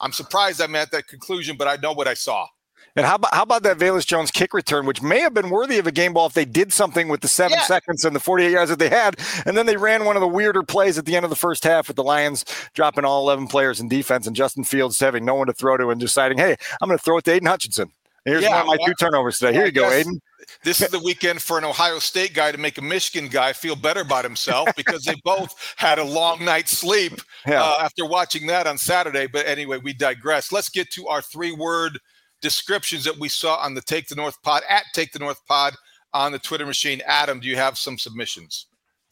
I'm 0.00 0.12
surprised 0.12 0.60
I'm 0.60 0.76
at 0.76 0.90
that 0.90 1.08
conclusion, 1.08 1.56
but 1.56 1.68
I 1.68 1.76
know 1.76 1.92
what 1.92 2.06
I 2.08 2.14
saw. 2.14 2.46
And 2.96 3.04
how 3.04 3.16
about 3.16 3.34
how 3.34 3.42
about 3.42 3.62
that 3.64 3.78
Velus 3.78 4.06
Jones 4.06 4.30
kick 4.30 4.54
return, 4.54 4.86
which 4.86 5.02
may 5.02 5.20
have 5.20 5.34
been 5.34 5.50
worthy 5.50 5.78
of 5.78 5.86
a 5.86 5.92
game 5.92 6.14
ball 6.14 6.26
if 6.26 6.32
they 6.32 6.46
did 6.46 6.72
something 6.72 7.08
with 7.08 7.20
the 7.20 7.28
seven 7.28 7.58
yeah. 7.58 7.64
seconds 7.64 8.04
and 8.04 8.16
the 8.16 8.20
48 8.20 8.50
yards 8.50 8.70
that 8.70 8.78
they 8.78 8.88
had, 8.88 9.16
and 9.44 9.56
then 9.56 9.66
they 9.66 9.76
ran 9.76 10.06
one 10.06 10.16
of 10.16 10.20
the 10.22 10.28
weirder 10.28 10.62
plays 10.62 10.96
at 10.96 11.04
the 11.04 11.14
end 11.14 11.24
of 11.24 11.30
the 11.30 11.36
first 11.36 11.62
half 11.62 11.88
with 11.88 11.96
the 11.96 12.02
Lions 12.02 12.44
dropping 12.72 13.04
all 13.04 13.22
11 13.22 13.48
players 13.48 13.80
in 13.80 13.88
defense 13.88 14.26
and 14.26 14.34
Justin 14.34 14.64
Fields 14.64 14.98
having 14.98 15.24
no 15.24 15.34
one 15.34 15.46
to 15.46 15.52
throw 15.52 15.76
to 15.76 15.90
and 15.90 16.00
deciding, 16.00 16.38
hey, 16.38 16.56
I'm 16.80 16.88
going 16.88 16.98
to 16.98 17.04
throw 17.04 17.18
it 17.18 17.24
to 17.24 17.32
Aidan 17.32 17.46
Hutchinson. 17.46 17.92
Here's 18.24 18.42
yeah, 18.42 18.64
one 18.64 18.74
of 18.74 18.80
my 18.80 18.86
two 18.86 18.94
turnovers 18.94 19.38
today. 19.38 19.52
Here 19.52 19.66
you 19.66 19.72
go, 19.72 19.88
Aidan. 19.88 20.20
This 20.64 20.80
is 20.80 20.88
the 20.88 20.98
weekend 20.98 21.40
for 21.40 21.58
an 21.58 21.64
Ohio 21.64 22.00
State 22.00 22.34
guy 22.34 22.50
to 22.50 22.58
make 22.58 22.76
a 22.76 22.82
Michigan 22.82 23.28
guy 23.28 23.52
feel 23.52 23.76
better 23.76 24.00
about 24.00 24.24
himself 24.24 24.68
because 24.76 25.04
they 25.04 25.14
both 25.24 25.74
had 25.76 26.00
a 26.00 26.04
long 26.04 26.44
night's 26.44 26.76
sleep 26.76 27.20
yeah. 27.46 27.62
uh, 27.62 27.76
after 27.80 28.04
watching 28.04 28.48
that 28.48 28.66
on 28.66 28.78
Saturday. 28.78 29.28
But 29.28 29.46
anyway, 29.46 29.78
we 29.78 29.92
digress. 29.92 30.50
Let's 30.50 30.68
get 30.68 30.90
to 30.92 31.06
our 31.06 31.22
three 31.22 31.52
word 31.52 32.00
descriptions 32.42 33.04
that 33.04 33.18
we 33.18 33.28
saw 33.28 33.56
on 33.56 33.74
the 33.74 33.80
Take 33.80 34.08
the 34.08 34.14
North 34.14 34.40
Pod 34.42 34.62
at 34.68 34.84
Take 34.94 35.12
the 35.12 35.18
North 35.18 35.44
Pod 35.46 35.74
on 36.12 36.32
the 36.32 36.38
Twitter 36.38 36.66
machine. 36.66 37.00
Adam, 37.06 37.40
do 37.40 37.48
you 37.48 37.56
have 37.56 37.76
some 37.78 37.98
submissions? 37.98 38.66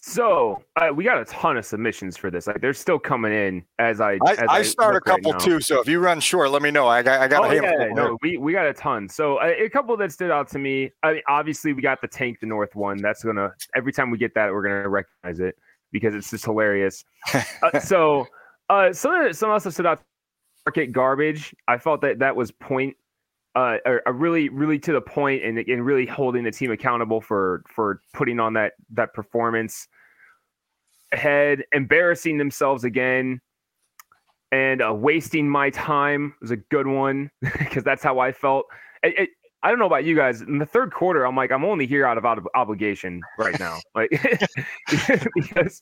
So 0.07 0.63
uh, 0.77 0.91
we 0.95 1.03
got 1.03 1.19
a 1.19 1.25
ton 1.25 1.57
of 1.57 1.65
submissions 1.65 2.19
for 2.19 2.31
this. 2.31 2.47
Like 2.47 2.61
they're 2.61 2.75
still 2.75 2.99
coming 2.99 3.33
in 3.33 3.65
as 3.79 4.03
I 4.03 4.19
I, 4.27 4.33
as 4.33 4.39
I, 4.39 4.47
I 4.57 4.63
start 4.63 4.97
a 4.97 5.01
couple 5.01 5.33
right 5.33 5.41
too. 5.41 5.63
So 5.63 5.81
if 5.81 5.89
you 5.89 5.99
run 5.99 6.21
short, 6.21 6.51
let 6.51 6.61
me 6.61 6.71
know. 6.71 6.87
I 6.87 7.03
got 7.03 7.23
I 7.23 7.27
got 7.27 7.47
oh, 7.47 7.51
a 7.51 7.55
yeah, 7.55 7.89
no, 7.95 8.19
we 8.21 8.37
we 8.37 8.53
got 8.53 8.67
a 8.67 8.75
ton. 8.75 9.09
So 9.09 9.37
uh, 9.37 9.53
a 9.59 9.71
couple 9.71 9.97
that 9.97 10.13
stood 10.13 10.31
out 10.31 10.47
to 10.51 10.59
me. 10.59 10.91
I 11.03 11.15
mean, 11.15 11.23
obviously 11.27 11.73
we 11.73 11.81
got 11.81 12.03
the 12.03 12.09
Tank 12.09 12.41
the 12.41 12.47
North 12.47 12.75
one. 12.75 12.99
That's 12.99 13.25
gonna 13.25 13.55
every 13.75 13.95
time 13.95 14.11
we 14.11 14.19
get 14.19 14.35
that, 14.35 14.53
we're 14.53 14.63
gonna 14.63 14.91
recognize 14.91 15.41
it 15.41 15.57
because 15.91 16.15
it's 16.15 16.29
just 16.29 16.45
hilarious. 16.45 17.03
uh, 17.63 17.81
so 17.81 18.27
uh, 18.69 18.93
some 18.93 19.33
some 19.33 19.51
else 19.51 19.65
that 19.65 19.73
stood 19.73 19.87
out. 19.87 20.03
Market 20.67 20.93
garbage. 20.93 21.55
I 21.67 21.79
felt 21.79 22.03
that 22.03 22.19
that 22.19 22.37
was 22.37 22.51
point 22.51 22.95
uh, 23.55 23.79
are, 23.87 24.03
are, 24.07 24.13
really, 24.13 24.49
really 24.49 24.79
to 24.81 24.93
the 24.93 25.01
point 25.01 25.45
and, 25.45 25.59
and 25.59 25.87
really 25.87 26.07
holding 26.07 26.45
the 26.45 26.51
team 26.51 26.71
accountable 26.71 27.21
for 27.21 27.63
for 27.69 28.01
putting 28.13 28.41
on 28.41 28.55
that 28.55 28.73
that 28.93 29.15
performance. 29.15 29.89
Ahead, 31.13 31.63
embarrassing 31.73 32.39
themselves 32.39 32.83
again, 32.83 33.41
and 34.51 34.83
uh, 34.83 34.93
wasting 34.93 35.49
my 35.49 35.71
time 35.71 36.35
was 36.41 36.51
a 36.51 36.57
good 36.57 36.89
one 36.89 37.31
because 37.41 37.85
that's 37.85 38.03
how 38.03 38.19
I 38.19 38.33
felt. 38.33 38.67
It, 39.03 39.19
it, 39.19 39.29
I 39.63 39.71
don't 39.71 39.79
know 39.79 39.87
about 39.87 40.05
you 40.05 40.15
guys. 40.15 40.43
In 40.43 40.59
the 40.59 40.67
third 40.67 40.93
quarter, 40.93 41.27
I'm 41.27 41.37
like, 41.37 41.51
I'm 41.51 41.65
only 41.65 41.87
here 41.87 42.05
out 42.05 42.19
of 42.19 42.27
out 42.27 42.37
of 42.37 42.47
obligation 42.55 43.23
right 43.39 43.59
now, 43.59 43.79
like 43.95 44.11
because 45.35 45.81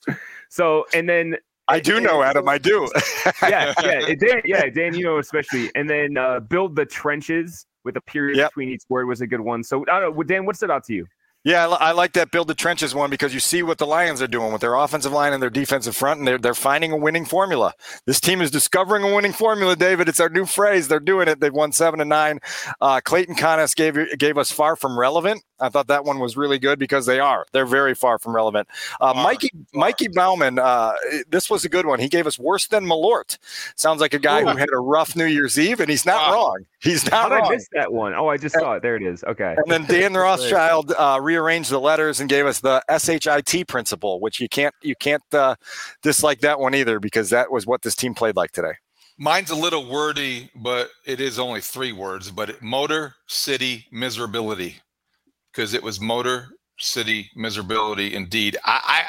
so. 0.49 0.85
And 0.93 1.09
then 1.09 1.37
I 1.67 1.79
do 1.79 2.01
know, 2.01 2.23
Adam. 2.23 2.49
I 2.49 2.57
do. 2.57 2.89
yeah, 3.41 3.73
yeah, 3.81 4.13
Dan, 4.15 4.41
yeah, 4.45 4.69
Dan, 4.69 4.93
you 4.93 5.03
know 5.05 5.19
especially. 5.19 5.71
And 5.75 5.89
then 5.89 6.17
uh, 6.17 6.41
build 6.41 6.75
the 6.75 6.85
trenches 6.85 7.65
with 7.83 7.95
a 7.97 8.01
period 8.01 8.37
yep. 8.37 8.51
between 8.51 8.69
each 8.69 8.83
word 8.89 9.07
was 9.07 9.21
a 9.21 9.27
good 9.27 9.41
one. 9.41 9.63
So 9.63 9.85
I 9.91 9.99
don't 9.99 10.15
know, 10.15 10.23
Dan, 10.23 10.45
what 10.45 10.55
stood 10.55 10.71
out 10.71 10.83
to 10.85 10.93
you? 10.93 11.05
Yeah, 11.43 11.67
I 11.67 11.91
like 11.91 12.13
that 12.13 12.31
build 12.31 12.47
the 12.47 12.55
trenches 12.55 12.95
one 12.95 13.09
because 13.09 13.33
you 13.33 13.41
see 13.41 13.63
what 13.63 13.77
the 13.77 13.85
Lions 13.85 14.21
are 14.21 14.27
doing 14.27 14.53
with 14.53 14.61
their 14.61 14.75
offensive 14.75 15.11
line 15.11 15.33
and 15.33 15.43
their 15.43 15.49
defensive 15.49 15.93
front, 15.93 16.19
and 16.19 16.27
they're 16.27 16.37
they're 16.37 16.53
finding 16.53 16.93
a 16.93 16.97
winning 16.97 17.25
formula. 17.25 17.73
This 18.05 18.21
team 18.21 18.41
is 18.41 18.49
discovering 18.49 19.03
a 19.03 19.13
winning 19.13 19.33
formula, 19.33 19.75
David. 19.75 20.07
It's 20.07 20.21
our 20.21 20.29
new 20.29 20.45
phrase. 20.45 20.87
They're 20.87 21.01
doing 21.01 21.27
it. 21.27 21.41
They've 21.41 21.53
won 21.53 21.73
seven 21.73 21.99
and 21.99 22.09
nine. 22.09 22.39
Uh, 22.79 23.01
Clayton 23.03 23.35
Connis 23.35 23.75
gave 23.75 23.97
gave 24.17 24.37
us 24.37 24.51
far 24.51 24.77
from 24.77 24.97
relevant. 24.97 25.43
I 25.59 25.69
thought 25.69 25.87
that 25.87 26.05
one 26.05 26.19
was 26.19 26.35
really 26.35 26.59
good 26.59 26.79
because 26.79 27.05
they 27.05 27.19
are. 27.19 27.45
They're 27.51 27.65
very 27.65 27.93
far 27.93 28.19
from 28.19 28.35
relevant. 28.35 28.67
Uh, 29.01 29.13
Mikey 29.13 29.51
Mikey 29.73 30.09
Bauman, 30.09 30.59
uh, 30.59 30.93
this 31.29 31.49
was 31.49 31.65
a 31.65 31.69
good 31.69 31.85
one. 31.85 31.99
He 31.99 32.09
gave 32.09 32.25
us 32.25 32.39
worse 32.39 32.67
than 32.67 32.85
Malort. 32.85 33.37
Sounds 33.75 34.01
like 34.01 34.13
a 34.13 34.19
guy 34.19 34.41
Ooh. 34.41 34.47
who 34.47 34.57
had 34.57 34.69
a 34.73 34.77
rough 34.77 35.15
New 35.15 35.25
Year's 35.25 35.59
Eve, 35.59 35.79
and 35.79 35.89
he's 35.89 36.05
not 36.05 36.33
wrong. 36.33 36.65
He's 36.81 37.09
not 37.09 37.29
How 37.29 37.35
wrong. 37.37 37.47
I 37.47 37.55
missed 37.55 37.69
that 37.71 37.93
one? 37.93 38.13
Oh, 38.13 38.27
I 38.27 38.35
just 38.35 38.55
saw 38.55 38.73
it. 38.73 38.81
There 38.81 38.97
it 38.97 39.03
is. 39.03 39.23
Okay. 39.23 39.55
And 39.57 39.71
then 39.71 39.85
Dan 39.85 40.13
Rothschild 40.15 40.91
uh, 40.97 41.19
rearranged 41.33 41.69
the 41.69 41.79
letters 41.79 42.19
and 42.19 42.29
gave 42.29 42.45
us 42.45 42.59
the 42.59 42.83
SHIT 42.89 43.67
principle, 43.67 44.19
which 44.19 44.39
you 44.39 44.47
can't 44.49 44.73
you 44.81 44.95
can't 44.95 45.23
uh, 45.33 45.55
dislike 46.01 46.39
that 46.41 46.59
one 46.59 46.75
either 46.75 46.99
because 46.99 47.29
that 47.29 47.51
was 47.51 47.65
what 47.65 47.81
this 47.81 47.95
team 47.95 48.13
played 48.13 48.35
like 48.35 48.51
today. 48.51 48.73
Mine's 49.17 49.51
a 49.51 49.55
little 49.55 49.89
wordy, 49.89 50.49
but 50.55 50.89
it 51.05 51.21
is 51.21 51.37
only 51.37 51.61
three 51.61 51.91
words. 51.91 52.31
But 52.31 52.61
motor 52.61 53.15
city 53.27 53.85
miserability 53.93 54.75
because 55.51 55.73
it 55.73 55.83
was 55.83 55.99
Motor 55.99 56.49
City 56.79 57.29
miserability 57.37 58.11
indeed. 58.11 58.57
I, 58.65 59.05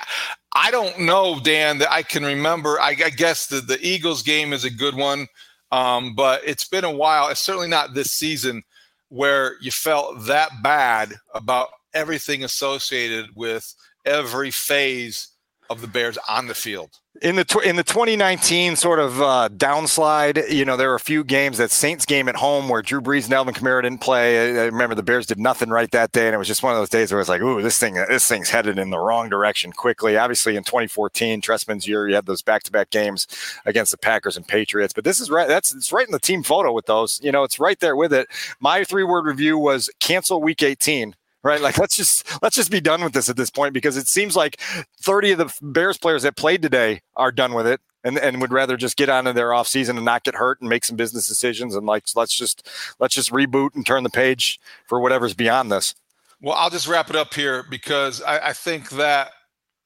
I, 0.54 0.66
I 0.66 0.70
don't 0.70 1.00
know, 1.00 1.40
Dan, 1.42 1.78
that 1.78 1.90
I 1.90 2.02
can 2.02 2.24
remember. 2.24 2.78
I, 2.80 2.90
I 2.90 3.10
guess 3.10 3.46
the, 3.46 3.60
the 3.60 3.78
Eagles 3.84 4.22
game 4.22 4.52
is 4.52 4.64
a 4.64 4.70
good 4.70 4.94
one, 4.94 5.26
um, 5.72 6.14
but 6.14 6.42
it's 6.44 6.68
been 6.68 6.84
a 6.84 6.90
while. 6.90 7.28
It's 7.28 7.40
certainly 7.40 7.68
not 7.68 7.94
this 7.94 8.12
season 8.12 8.62
where 9.08 9.56
you 9.60 9.70
felt 9.70 10.26
that 10.26 10.50
bad 10.62 11.14
about 11.34 11.68
everything 11.94 12.44
associated 12.44 13.30
with 13.34 13.74
every 14.04 14.50
phase 14.50 15.28
of 15.70 15.80
the 15.80 15.86
Bears 15.86 16.18
on 16.28 16.46
the 16.48 16.54
field 16.54 16.90
in 17.22 17.36
the 17.36 17.44
tw- 17.44 17.64
in 17.64 17.76
the 17.76 17.84
2019 17.84 18.74
sort 18.74 18.98
of 18.98 19.22
uh, 19.22 19.48
downslide, 19.52 20.50
you 20.50 20.64
know, 20.64 20.76
there 20.76 20.88
were 20.88 20.96
a 20.96 21.00
few 21.00 21.22
games 21.22 21.58
that 21.58 21.70
Saints 21.70 22.04
game 22.04 22.28
at 22.28 22.34
home 22.34 22.68
where 22.68 22.82
Drew 22.82 23.00
Brees 23.00 23.24
and 23.24 23.32
Alvin 23.34 23.54
Kamara 23.54 23.82
didn't 23.82 24.00
play. 24.00 24.58
I 24.58 24.64
remember 24.64 24.96
the 24.96 25.04
Bears 25.04 25.26
did 25.26 25.38
nothing 25.38 25.70
right 25.70 25.90
that 25.92 26.10
day, 26.10 26.26
and 26.26 26.34
it 26.34 26.38
was 26.38 26.48
just 26.48 26.64
one 26.64 26.72
of 26.72 26.78
those 26.78 26.88
days 26.88 27.12
where 27.12 27.18
it 27.18 27.22
was 27.22 27.28
like, 27.28 27.40
"Ooh, 27.40 27.62
this 27.62 27.78
thing, 27.78 27.94
this 27.94 28.26
thing's 28.26 28.50
headed 28.50 28.78
in 28.78 28.90
the 28.90 28.98
wrong 28.98 29.28
direction 29.28 29.72
quickly." 29.72 30.16
Obviously, 30.16 30.56
in 30.56 30.64
2014, 30.64 31.40
Trestman's 31.40 31.86
year, 31.86 32.08
you 32.08 32.16
had 32.16 32.26
those 32.26 32.42
back-to-back 32.42 32.90
games 32.90 33.28
against 33.64 33.92
the 33.92 33.98
Packers 33.98 34.36
and 34.36 34.46
Patriots, 34.46 34.92
but 34.92 35.04
this 35.04 35.20
is 35.20 35.30
right. 35.30 35.46
That's 35.46 35.72
it's 35.72 35.92
right 35.92 36.06
in 36.06 36.12
the 36.12 36.18
team 36.18 36.42
photo 36.42 36.72
with 36.72 36.86
those. 36.86 37.20
You 37.22 37.30
know, 37.30 37.44
it's 37.44 37.60
right 37.60 37.78
there 37.78 37.94
with 37.94 38.12
it. 38.12 38.26
My 38.58 38.82
three-word 38.82 39.26
review 39.26 39.56
was 39.56 39.88
cancel 40.00 40.42
Week 40.42 40.62
18 40.62 41.14
right? 41.44 41.60
Like 41.60 41.78
let's 41.78 41.94
just 41.94 42.42
let's 42.42 42.56
just 42.56 42.72
be 42.72 42.80
done 42.80 43.04
with 43.04 43.12
this 43.12 43.28
at 43.28 43.36
this 43.36 43.50
point 43.50 43.74
because 43.74 43.96
it 43.96 44.08
seems 44.08 44.34
like 44.34 44.58
30 45.00 45.32
of 45.32 45.38
the 45.38 45.54
Bears 45.62 45.98
players 45.98 46.24
that 46.24 46.36
played 46.36 46.62
today 46.62 47.02
are 47.14 47.30
done 47.30 47.54
with 47.54 47.66
it 47.66 47.80
and, 48.02 48.18
and 48.18 48.40
would 48.40 48.52
rather 48.52 48.76
just 48.76 48.96
get 48.96 49.08
on 49.08 49.26
in 49.28 49.36
their 49.36 49.52
off 49.52 49.68
season 49.68 49.96
and 49.96 50.04
not 50.04 50.24
get 50.24 50.34
hurt 50.34 50.60
and 50.60 50.68
make 50.68 50.84
some 50.84 50.96
business 50.96 51.28
decisions 51.28 51.76
and 51.76 51.86
like 51.86 52.04
let's 52.16 52.34
just 52.34 52.68
let's 52.98 53.14
just 53.14 53.30
reboot 53.30 53.76
and 53.76 53.86
turn 53.86 54.02
the 54.02 54.10
page 54.10 54.58
for 54.86 54.98
whatever's 54.98 55.34
beyond 55.34 55.70
this. 55.70 55.94
Well, 56.40 56.56
I'll 56.56 56.70
just 56.70 56.88
wrap 56.88 57.10
it 57.10 57.16
up 57.16 57.32
here 57.32 57.64
because 57.70 58.20
I, 58.22 58.48
I 58.48 58.52
think 58.52 58.90
that 58.90 59.30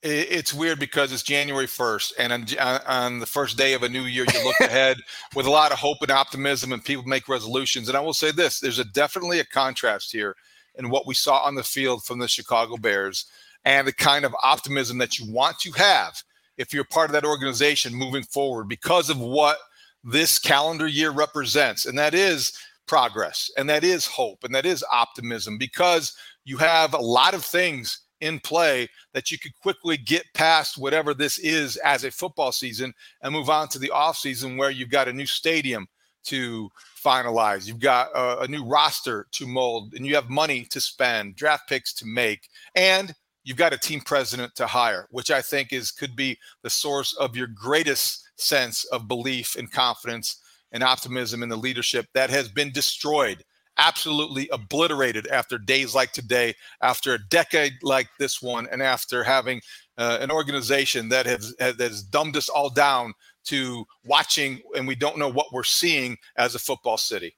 it's 0.00 0.54
weird 0.54 0.78
because 0.78 1.12
it's 1.12 1.24
January 1.24 1.66
1st, 1.66 2.12
and 2.20 2.32
on, 2.32 2.80
on, 2.86 3.18
the 3.18 3.26
first 3.26 3.58
day 3.58 3.74
of 3.74 3.82
a 3.82 3.88
new 3.88 4.02
year, 4.02 4.24
you 4.32 4.44
look 4.44 4.60
ahead 4.60 4.96
with 5.34 5.46
a 5.46 5.50
lot 5.50 5.72
of 5.72 5.78
hope 5.78 5.98
and 6.02 6.10
optimism, 6.12 6.72
and 6.72 6.84
people 6.84 7.04
make 7.04 7.28
resolutions. 7.28 7.88
And 7.88 7.96
I 7.96 8.00
will 8.00 8.14
say 8.14 8.30
this: 8.30 8.60
there's 8.60 8.78
a 8.78 8.84
definitely 8.84 9.40
a 9.40 9.44
contrast 9.44 10.12
here 10.12 10.36
and 10.78 10.90
what 10.90 11.06
we 11.06 11.14
saw 11.14 11.38
on 11.38 11.54
the 11.54 11.62
field 11.62 12.04
from 12.04 12.18
the 12.18 12.28
Chicago 12.28 12.76
Bears 12.76 13.26
and 13.64 13.86
the 13.86 13.92
kind 13.92 14.24
of 14.24 14.34
optimism 14.42 14.98
that 14.98 15.18
you 15.18 15.30
want 15.30 15.58
to 15.58 15.72
have 15.72 16.22
if 16.56 16.72
you're 16.72 16.84
part 16.84 17.10
of 17.10 17.12
that 17.12 17.24
organization 17.24 17.94
moving 17.94 18.22
forward 18.22 18.68
because 18.68 19.10
of 19.10 19.18
what 19.18 19.58
this 20.04 20.38
calendar 20.38 20.86
year 20.86 21.10
represents. 21.10 21.86
And 21.86 21.98
that 21.98 22.14
is 22.14 22.56
progress, 22.86 23.50
and 23.58 23.68
that 23.68 23.84
is 23.84 24.06
hope, 24.06 24.44
and 24.44 24.54
that 24.54 24.64
is 24.64 24.84
optimism 24.90 25.58
because 25.58 26.16
you 26.44 26.56
have 26.56 26.94
a 26.94 26.98
lot 26.98 27.34
of 27.34 27.44
things 27.44 28.00
in 28.20 28.40
play 28.40 28.88
that 29.12 29.30
you 29.30 29.38
could 29.38 29.54
quickly 29.60 29.96
get 29.96 30.24
past 30.34 30.78
whatever 30.78 31.14
this 31.14 31.38
is 31.38 31.76
as 31.78 32.04
a 32.04 32.10
football 32.10 32.50
season 32.50 32.92
and 33.22 33.32
move 33.32 33.50
on 33.50 33.68
to 33.68 33.78
the 33.78 33.92
offseason 33.94 34.56
where 34.56 34.70
you've 34.70 34.90
got 34.90 35.08
a 35.08 35.12
new 35.12 35.26
stadium 35.26 35.86
to 36.28 36.70
finalize. 37.02 37.66
You've 37.66 37.80
got 37.80 38.10
a, 38.14 38.40
a, 38.40 38.48
new 38.48 38.64
roster 38.64 39.26
to 39.32 39.46
mold, 39.46 39.94
and 39.94 40.06
you 40.06 40.14
have 40.14 40.28
money 40.28 40.64
to 40.66 40.80
spend, 40.80 41.36
draft 41.36 41.68
picks 41.68 41.92
to 41.94 42.06
make, 42.06 42.48
and 42.74 43.14
you've 43.44 43.56
got 43.56 43.72
a 43.72 43.78
team 43.78 44.00
president 44.00 44.54
to 44.56 44.66
hire, 44.66 45.08
which 45.10 45.30
I 45.30 45.40
think 45.40 45.72
is 45.72 45.90
could 45.90 46.14
be 46.14 46.38
the 46.62 46.70
source 46.70 47.14
of 47.14 47.34
your 47.34 47.46
greatest 47.46 48.28
sense 48.36 48.84
of 48.84 49.08
belief 49.08 49.56
and 49.56 49.70
confidence 49.70 50.42
and 50.72 50.82
optimism 50.82 51.42
in 51.42 51.48
the 51.48 51.56
leadership 51.56 52.06
that 52.12 52.28
has 52.28 52.48
been 52.48 52.70
destroyed, 52.72 53.42
absolutely 53.78 54.50
obliterated 54.52 55.26
after 55.28 55.56
days 55.56 55.94
like 55.94 56.12
today, 56.12 56.54
after 56.82 57.14
a 57.14 57.28
decade 57.30 57.72
like 57.82 58.08
this 58.18 58.42
one, 58.42 58.68
and 58.70 58.82
after 58.82 59.24
having 59.24 59.62
uh, 59.96 60.18
an 60.20 60.30
organization 60.30 61.08
that 61.08 61.24
has, 61.24 61.54
that 61.56 61.80
has 61.80 62.02
dumbed 62.02 62.36
us 62.36 62.50
all 62.50 62.68
down 62.68 63.14
to 63.48 63.84
watching 64.04 64.60
and 64.76 64.86
we 64.86 64.94
don't 64.94 65.18
know 65.18 65.28
what 65.28 65.52
we're 65.52 65.64
seeing 65.64 66.16
as 66.36 66.54
a 66.54 66.58
football 66.58 66.96
city. 66.96 67.34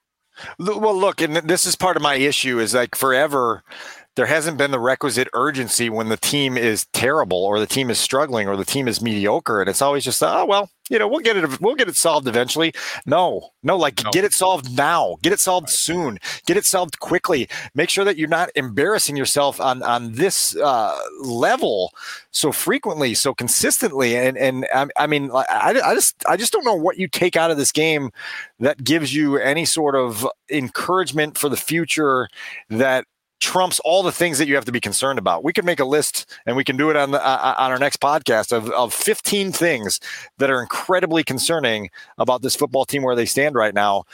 Well, 0.58 0.96
look, 0.96 1.20
and 1.20 1.36
this 1.36 1.66
is 1.66 1.76
part 1.76 1.96
of 1.96 2.02
my 2.02 2.14
issue 2.14 2.60
is 2.60 2.74
like 2.74 2.94
forever 2.94 3.62
there 4.16 4.26
hasn't 4.26 4.58
been 4.58 4.70
the 4.70 4.80
requisite 4.80 5.28
urgency 5.34 5.88
when 5.88 6.08
the 6.08 6.16
team 6.16 6.56
is 6.56 6.86
terrible 6.92 7.44
or 7.44 7.60
the 7.60 7.66
team 7.66 7.90
is 7.90 7.98
struggling 7.98 8.48
or 8.48 8.56
the 8.56 8.64
team 8.64 8.88
is 8.88 9.00
mediocre. 9.00 9.60
And 9.60 9.70
it's 9.70 9.82
always 9.82 10.04
just 10.04 10.22
oh 10.22 10.44
well 10.44 10.70
you 10.88 10.98
know 10.98 11.06
we'll 11.06 11.20
get 11.20 11.36
it 11.36 11.60
we'll 11.60 11.76
get 11.76 11.88
it 11.88 11.96
solved 11.96 12.26
eventually. 12.26 12.72
No 13.06 13.50
no 13.62 13.76
like 13.76 14.02
no. 14.02 14.10
get 14.10 14.24
it 14.24 14.32
solved 14.32 14.76
now. 14.76 15.16
Get 15.22 15.32
it 15.32 15.38
solved 15.38 15.68
right. 15.68 15.70
soon. 15.70 16.18
Get 16.44 16.56
it 16.56 16.64
solved 16.64 16.98
quickly. 16.98 17.48
Make 17.74 17.88
sure 17.88 18.04
that 18.04 18.16
you're 18.16 18.28
not 18.28 18.50
embarrassing 18.56 19.16
yourself 19.16 19.60
on 19.60 19.82
on 19.84 20.12
this 20.12 20.56
uh, 20.56 20.98
level 21.22 21.92
so 22.32 22.50
frequently 22.50 23.14
so 23.14 23.32
consistently. 23.32 24.16
And 24.16 24.36
and 24.36 24.66
I, 24.74 24.88
I 24.96 25.06
mean 25.06 25.30
I, 25.32 25.44
I 25.84 25.94
just 25.94 26.16
I 26.26 26.36
just 26.36 26.52
don't 26.52 26.64
know 26.64 26.74
what 26.74 26.98
you 26.98 27.06
take 27.06 27.36
out 27.36 27.52
of 27.52 27.56
this 27.56 27.70
game 27.70 28.10
that 28.58 28.82
gives 28.82 29.14
you 29.14 29.36
any 29.36 29.64
sort 29.64 29.94
of 29.94 30.26
encouragement 30.50 31.38
for 31.38 31.48
the 31.48 31.56
future 31.56 32.28
that 32.68 33.04
trumps 33.40 33.80
all 33.80 34.02
the 34.02 34.12
things 34.12 34.38
that 34.38 34.46
you 34.46 34.54
have 34.54 34.66
to 34.66 34.72
be 34.72 34.80
concerned 34.80 35.18
about. 35.18 35.42
We 35.42 35.52
could 35.52 35.64
make 35.64 35.80
a 35.80 35.84
list 35.84 36.26
and 36.46 36.56
we 36.56 36.64
can 36.64 36.76
do 36.76 36.90
it 36.90 36.96
on 36.96 37.10
the, 37.10 37.26
uh, 37.26 37.30
uh, 37.30 37.54
on 37.58 37.70
our 37.70 37.78
next 37.78 38.00
podcast 38.00 38.52
of, 38.52 38.70
of 38.70 38.94
15 38.94 39.50
things 39.52 39.98
that 40.38 40.50
are 40.50 40.60
incredibly 40.60 41.24
concerning 41.24 41.90
about 42.18 42.42
this 42.42 42.54
football 42.54 42.84
team 42.84 43.02
where 43.02 43.16
they 43.16 43.26
stand 43.26 43.54
right 43.54 43.74
now. 43.74 44.04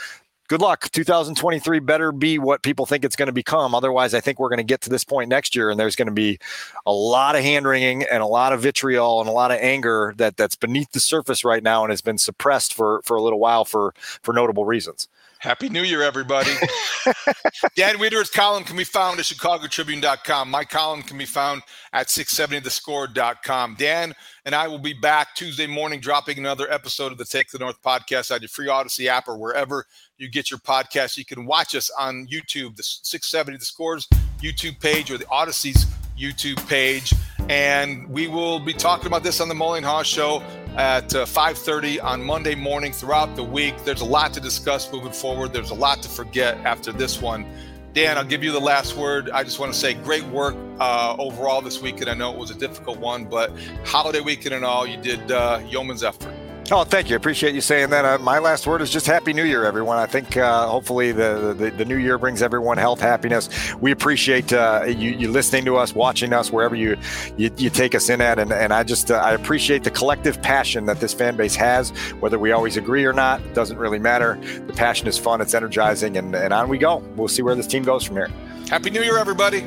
Good 0.49 0.61
luck. 0.61 0.89
2023 0.93 1.81
better 1.81 2.13
be 2.13 2.39
what 2.39 2.63
people 2.63 2.87
think 2.87 3.05
it's 3.05 3.17
going 3.17 3.27
to 3.27 3.33
become. 3.33 3.75
Otherwise, 3.75 4.15
I 4.15 4.21
think 4.21 4.39
we're 4.39 4.49
going 4.49 4.59
to 4.59 4.65
get 4.65 4.81
to 4.83 4.91
this 4.91 5.03
point 5.03 5.29
next 5.29 5.57
year 5.57 5.71
and 5.71 5.81
there's 5.81 5.97
going 5.97 6.07
to 6.07 6.15
be 6.15 6.39
a 6.87 6.93
lot 6.93 7.35
of 7.35 7.43
hand 7.43 7.67
wringing 7.67 8.05
and 8.05 8.23
a 8.23 8.27
lot 8.27 8.53
of 8.53 8.61
vitriol 8.61 9.21
and 9.21 9.29
a 9.29 9.33
lot 9.33 9.51
of 9.51 9.59
anger 9.61 10.15
that 10.19 10.37
that's 10.37 10.55
beneath 10.55 10.93
the 10.93 11.01
surface 11.01 11.45
right 11.45 11.65
now 11.65 11.83
and 11.83 11.91
has 11.91 12.01
been 12.01 12.17
suppressed 12.17 12.75
for 12.75 13.03
for 13.03 13.17
a 13.17 13.23
little 13.23 13.41
while 13.41 13.65
for 13.65 13.93
for 14.23 14.33
notable 14.33 14.65
reasons. 14.65 15.09
Happy 15.39 15.69
New 15.69 15.83
Year, 15.83 16.03
everybody. 16.03 16.51
Dan 17.77 17.97
Wiederer's 17.99 18.31
column 18.31 18.65
can 18.65 18.77
be 18.77 18.85
found 18.85 19.19
at 19.19 19.27
chicagotribune.com. 19.27 20.51
My 20.51 20.65
column 20.65 21.03
can 21.03 21.19
be 21.19 21.27
found 21.27 21.63
at 21.93 22.09
670thescore.com. 22.09 23.77
Dan 23.79 24.15
and 24.45 24.55
I 24.55 24.67
will 24.69 24.79
be 24.79 24.95
back 24.95 25.35
Tuesday 25.35 25.67
morning 25.67 26.01
dropping 26.01 26.39
another 26.39 26.71
episode 26.73 27.13
of 27.13 27.19
the 27.19 27.25
Take 27.25 27.51
the 27.51 27.59
North 27.59 27.81
podcast 27.83 28.35
on 28.35 28.41
your 28.41 28.49
free 28.49 28.69
Audacy 28.69 29.07
app 29.07 29.29
or 29.29 29.37
wherever 29.37 29.85
you 30.19 30.31
get 30.31 30.51
your 30.51 30.59
podcast. 30.59 31.17
You 31.17 31.25
can 31.25 31.45
watch 31.45 31.75
us 31.75 31.91
on 31.99 32.27
YouTube, 32.27 32.77
the 32.77 32.83
670 32.83 33.59
The 33.59 33.65
Scores 33.65 34.09
YouTube 34.39 34.81
page 34.81 35.11
or 35.11 35.19
the 35.19 35.27
Audacy's 35.27 35.87
YouTube 36.19 36.67
page. 36.69 37.13
And 37.49 38.09
we 38.09 38.27
will 38.27 38.59
be 38.59 38.73
talking 38.73 39.07
about 39.07 39.23
this 39.23 39.41
on 39.41 39.49
the 39.49 39.55
Mully 39.55 39.79
and 39.79 39.87
Haugh 39.87 40.05
Show 40.05 40.43
at 40.77 41.15
uh, 41.15 41.25
5.30 41.25 42.03
on 42.05 42.23
Monday 42.23 42.55
morning 42.55 42.93
throughout 42.93 43.35
the 43.35 43.43
week. 43.43 43.75
There's 43.85 44.03
a 44.03 44.07
lot 44.07 44.35
to 44.35 44.41
discuss 44.41 44.93
moving 44.93 45.13
forward. 45.13 45.53
There's 45.53 45.71
a 45.71 45.75
lot 45.75 46.03
to 46.03 46.09
forget 46.09 46.59
after 46.59 46.93
this 46.93 47.21
one. 47.21 47.47
Dan, 47.95 48.19
I'll 48.19 48.25
give 48.25 48.45
you 48.45 48.53
the 48.53 48.61
last 48.61 48.95
word. 48.95 49.31
I 49.31 49.43
just 49.43 49.59
want 49.59 49.73
to 49.73 49.79
say 49.79 49.95
great 49.95 50.25
work 50.25 50.55
uh, 50.79 51.17
overall 51.19 51.63
this 51.63 51.81
weekend. 51.81 52.11
I 52.11 52.15
know 52.15 52.31
it 52.31 52.39
was 52.39 52.51
a 52.51 52.59
difficult 52.59 52.99
one, 52.99 53.25
but 53.25 53.53
holiday 53.87 54.21
weekend 54.21 54.55
and 54.55 54.67
all, 54.67 54.87
you 54.87 54.99
did 54.99 55.33
uh, 55.33 55.63
yeoman's 55.67 56.03
effort. 56.03 56.35
Oh, 56.69 56.83
thank 56.83 57.09
you. 57.09 57.15
Appreciate 57.15 57.55
you 57.55 57.61
saying 57.61 57.91
that. 57.91 58.05
Uh, 58.05 58.19
my 58.19 58.41
last 58.41 58.67
word 58.67 58.83
is 58.83 58.91
just 58.91 59.07
Happy 59.07 59.33
New 59.33 59.45
Year, 59.45 59.65
everyone. 59.65 59.99
I 59.99 60.07
think 60.07 60.37
uh, 60.37 60.67
hopefully 60.67 61.13
the, 61.13 61.55
the, 61.57 61.71
the 61.71 61.85
new 61.85 61.97
year 61.97 62.19
brings 62.19 62.43
everyone 62.43 62.77
health, 62.77 63.01
happiness. 63.01 63.49
We 63.77 63.93
appreciate 63.93 64.53
uh, 64.53 64.85
you, 64.87 65.11
you 65.11 65.31
listening 65.31 65.65
to 65.67 65.77
us, 65.77 65.95
watching 65.95 66.33
us, 66.33 66.51
wherever 66.51 66.75
you 66.75 66.97
you, 67.37 67.53
you 67.57 67.71
take 67.71 67.95
us 67.95 68.09
in 68.09 68.21
at, 68.21 68.41
and, 68.41 68.53
and 68.53 68.73
I 68.73 68.83
just 68.83 69.13
uh, 69.13 69.15
I 69.15 69.33
appreciate 69.35 69.85
the 69.85 69.93
collective 69.93 70.43
passion 70.43 70.87
that 70.87 70.99
this 70.99 71.15
fan 71.15 71.37
base 71.37 71.55
has. 71.55 71.91
Whether 72.19 72.39
we 72.39 72.51
always 72.51 72.77
agree 72.77 73.05
or 73.05 73.13
not, 73.13 73.41
it 73.43 73.55
doesn't 73.55 73.79
really 73.79 74.01
matter. 74.01 74.37
The 74.67 74.73
passion 74.73 75.07
is 75.07 75.17
fun, 75.17 75.41
it's 75.41 75.55
energizing, 75.55 76.17
and, 76.17 76.35
and 76.35 76.53
on 76.53 76.69
we 76.69 76.79
go. 76.79 76.97
We'll 77.15 77.29
see 77.29 77.43
where 77.43 77.55
this 77.55 77.69
team 77.69 77.85
goes 77.85 78.03
from 78.03 78.17
here. 78.17 78.31
Happy 78.69 78.91
New 78.91 79.03
Year, 79.03 79.19
everybody. 79.19 79.65